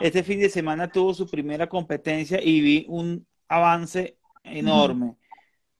[0.00, 5.16] este fin de semana tuvo su primera competencia y vi un avance enorme.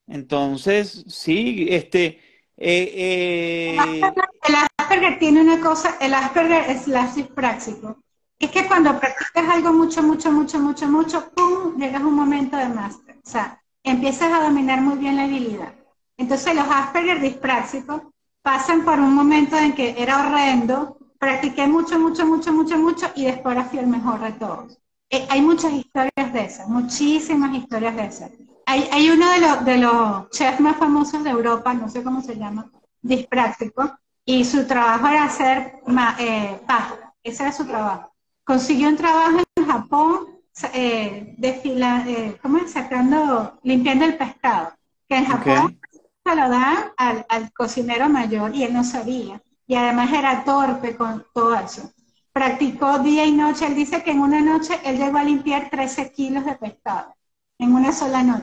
[0.06, 2.20] Entonces, sí, este...
[2.56, 4.00] Eh, eh...
[4.46, 8.04] El Asperger tiene una cosa, el Asperger es la dispraxico.
[8.38, 11.78] Es que cuando practicas algo mucho, mucho, mucho, mucho, mucho, ¡pum!
[11.78, 13.16] llegas a un momento de máster.
[13.16, 15.74] O sea, empiezas a dominar muy bien la habilidad.
[16.16, 18.02] Entonces los Asperger dispráxicos
[18.42, 23.24] pasan por un momento en que era horrendo, practiqué mucho, mucho, mucho, mucho, mucho y
[23.24, 24.78] después ahora fui el mejor de todos.
[25.10, 28.30] Eh, hay muchas historias de esas, muchísimas historias de esas.
[28.66, 32.22] Hay, hay uno de los, de los chefs más famosos de Europa, no sé cómo
[32.22, 32.70] se llama,
[33.02, 35.80] dispráctico, y su trabajo era hacer
[36.18, 38.12] eh, pasta, ese era su trabajo.
[38.44, 40.33] Consiguió un trabajo en Japón,
[40.72, 42.72] eh, eh, ¿cómo es?
[42.72, 44.72] Sacando, limpiando el pescado,
[45.08, 45.80] que en Japón
[46.24, 49.40] se lo dan al, al cocinero mayor y él no sabía.
[49.66, 51.90] Y además era torpe con todo eso
[52.34, 53.66] practicó día y noche.
[53.66, 57.14] Él dice que en una noche él llegó a limpiar 13 kilos de pescado,
[57.58, 58.42] en una sola noche,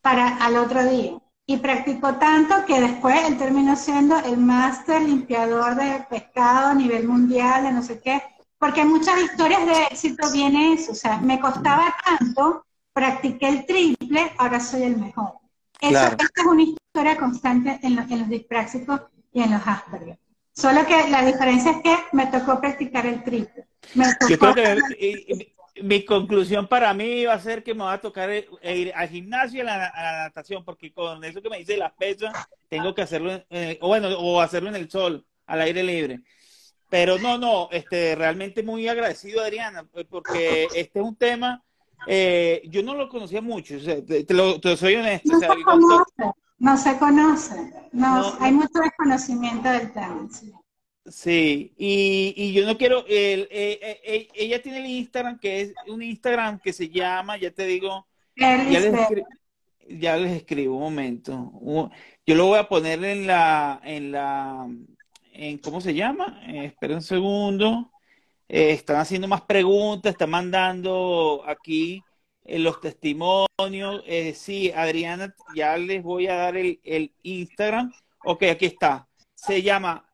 [0.00, 1.18] para al otro día.
[1.44, 7.08] Y practicó tanto que después él terminó siendo el máster limpiador de pescado a nivel
[7.08, 8.22] mundial, de no sé qué.
[8.62, 10.92] Porque muchas historias de éxito viene eso.
[10.92, 15.32] O sea, me costaba tanto, practiqué el triple, ahora soy el mejor.
[15.80, 19.00] Eso, es una historia constante en, en los dispráxicos
[19.32, 20.16] y en los Asperger.
[20.52, 23.66] Solo que la diferencia es que me tocó practicar el triple.
[24.28, 25.52] Yo creo que
[25.82, 29.58] mi, conclusión para mí va a ser que me va a tocar ir al gimnasio
[29.58, 32.32] y a la, natación, porque con eso que me dice las pesas,
[32.68, 33.42] tengo que hacerlo,
[33.80, 36.20] o bueno, o hacerlo en el sol, al aire libre.
[36.92, 41.64] Pero no, no, este, realmente muy agradecido, Adriana, pues, porque este es un tema,
[42.06, 45.32] eh, yo no lo conocía mucho, te, lo, soy honesto.
[45.32, 50.28] No, se conoce, no se conoce, no, hay mucho desconocimiento del tema.
[51.06, 51.72] Sí.
[51.78, 55.74] y, y, yo no quiero, el, eh, eh, eh, ella tiene el Instagram, que es
[55.88, 58.92] un Instagram que se llama, ya te digo, ya les,
[59.88, 61.52] ya les, escribo un momento.
[62.26, 64.68] Yo lo voy a poner en la, en la,
[65.32, 66.40] en, ¿cómo se llama?
[66.46, 67.90] espera un segundo.
[68.48, 72.02] están haciendo más preguntas, están mandando aquí
[72.44, 74.04] los testimonios.
[74.34, 77.92] sí, Adriana, ya les voy a dar el, el Instagram.
[78.24, 79.08] Ok, aquí está.
[79.34, 80.08] Se llama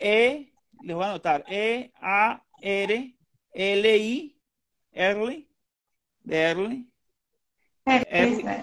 [0.00, 0.52] E,
[0.82, 3.16] les voy a anotar, E, A, R,
[3.52, 4.36] L, I,
[4.92, 5.48] Early,
[6.22, 6.90] de Early.
[7.84, 8.56] Early.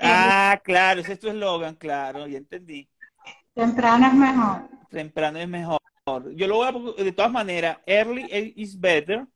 [0.00, 2.88] Ah, claro, ese es tu eslogan, claro, ya entendí.
[3.54, 4.62] Temprano es mejor.
[4.90, 5.80] Temprano es mejor.
[6.34, 8.26] Yo lo voy a, de todas maneras, early
[8.56, 9.26] is better.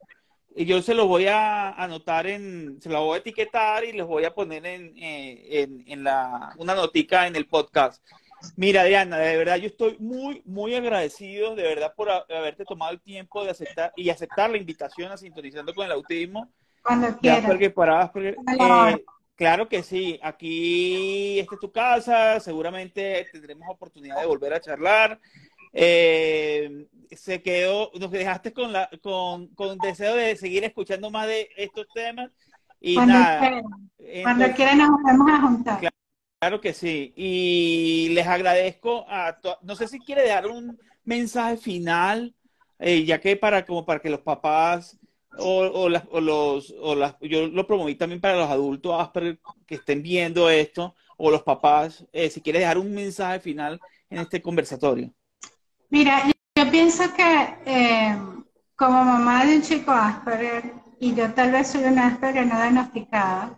[0.54, 4.04] Y yo se lo voy a anotar en, se lo voy a etiquetar y les
[4.04, 8.02] voy a poner en, eh, en, en la, una notica en el podcast.
[8.56, 13.00] Mira, Diana, de verdad yo estoy muy, muy agradecido, de verdad, por haberte tomado el
[13.00, 16.48] tiempo de aceptar y aceptar la invitación a Sintonizando con el Autismo.
[16.82, 17.50] Cuando quieras.
[17.74, 18.36] Para, eh,
[19.38, 25.20] claro que sí, aquí esta es tu casa, seguramente tendremos oportunidad de volver a charlar.
[25.72, 31.48] Eh, se quedó, nos dejaste con la, con, con deseo de seguir escuchando más de
[31.56, 32.30] estos temas.
[32.80, 33.62] Y cuando nada.
[34.22, 35.92] Cuando quieran nos vamos a juntar.
[36.40, 37.12] Claro que sí.
[37.16, 42.34] Y les agradezco a no sé si quiere dejar un mensaje final,
[42.78, 44.98] eh, ya que para como para que los papás
[45.38, 49.10] o, o, las, o los o las, yo lo promoví también para los adultos
[49.66, 54.18] que estén viendo esto o los papás, eh, si quiere dejar un mensaje final en
[54.18, 55.12] este conversatorio.
[55.90, 56.22] Mira,
[56.54, 58.16] yo, pienso que eh,
[58.76, 63.56] como mamá de un chico Asperger y yo tal vez soy una Asperger no diagnosticada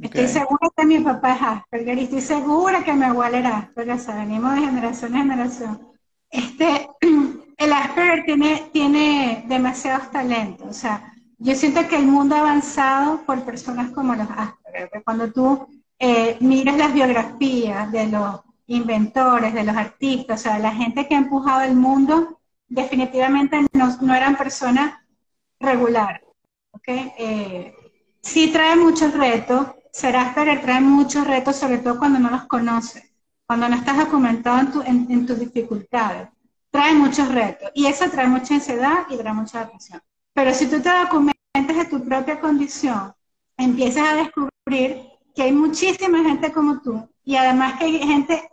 [0.00, 3.96] Estoy segura que mi papá es Asperger y estoy segura que mi abuela era Asperger,
[3.96, 5.88] o sea, venimos de generación en generación.
[6.30, 6.88] Este,
[7.58, 13.22] el Asperger tiene, tiene demasiados talentos, o sea, yo siento que el mundo ha avanzado
[13.22, 15.66] por personas como los Asperger, cuando tú
[15.98, 21.14] eh, miras las biografías de los inventores, de los artistas, o sea, la gente que
[21.14, 24.94] ha empujado el mundo, definitivamente no, eran personas
[25.58, 26.22] regulares,
[26.72, 26.88] ¿ok?
[26.88, 27.74] Eh,
[28.20, 33.04] sí trae muchos retos, ser Asperger trae muchos retos, sobre todo cuando no los conoces,
[33.46, 36.28] cuando no estás documentado en, tus dificultades.
[36.70, 40.02] Trae muchos retos y eso trae mucha ansiedad y trae mucha depresión.
[40.38, 43.12] Pero si tú te documentas de tu propia condición,
[43.56, 45.02] empiezas a descubrir
[45.34, 48.48] que hay muchísima gente como tú y además que hay gente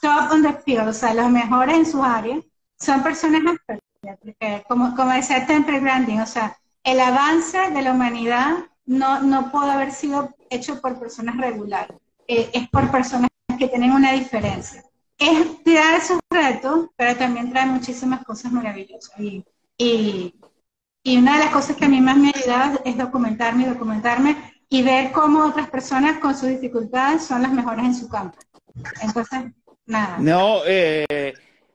[0.00, 2.40] top on the field, o sea, los mejores en su área,
[2.78, 3.42] son personas
[4.08, 4.62] Asperger.
[4.68, 9.72] como, como decía Temple Grandin, o sea, el avance de la humanidad no, no puede
[9.72, 11.96] haber sido hecho por personas regulares,
[12.28, 14.84] eh, es por personas que tienen una diferencia.
[15.18, 19.18] Es tirar esos retos, pero también trae muchísimas cosas maravillosas.
[19.18, 19.44] Y,
[19.76, 20.39] y,
[21.02, 23.66] y una de las cosas que a mí más me ha ayudado es documentarme y
[23.66, 24.36] documentarme
[24.68, 28.38] y ver cómo otras personas con sus dificultades son las mejores en su campo.
[29.02, 29.44] Entonces,
[29.86, 30.18] nada.
[30.18, 31.06] No, eh,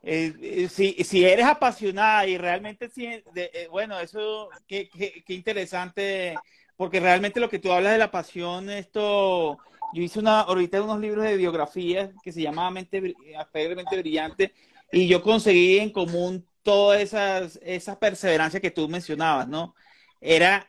[0.07, 5.33] eh, eh, si, si, eres apasionada y realmente, si, eh, bueno, eso, qué, qué, qué,
[5.33, 6.35] interesante,
[6.77, 9.57] porque realmente lo que tú hablas de la pasión, esto,
[9.93, 14.53] yo hice una, ahorita unos libros de biografías que se llama Mente, Mente Brillante,
[14.91, 19.75] y yo conseguí en común todas esas, esas perseverancias que tú mencionabas, ¿no?
[20.19, 20.67] Era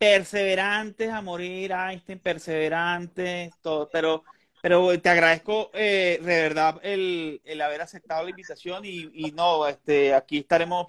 [0.00, 4.24] perseverantes a morir, Einstein, perseverantes, todo, pero
[4.62, 9.64] pero te agradezco eh, de verdad el, el, haber aceptado la invitación y, y no,
[9.68, 10.86] este, aquí estaremos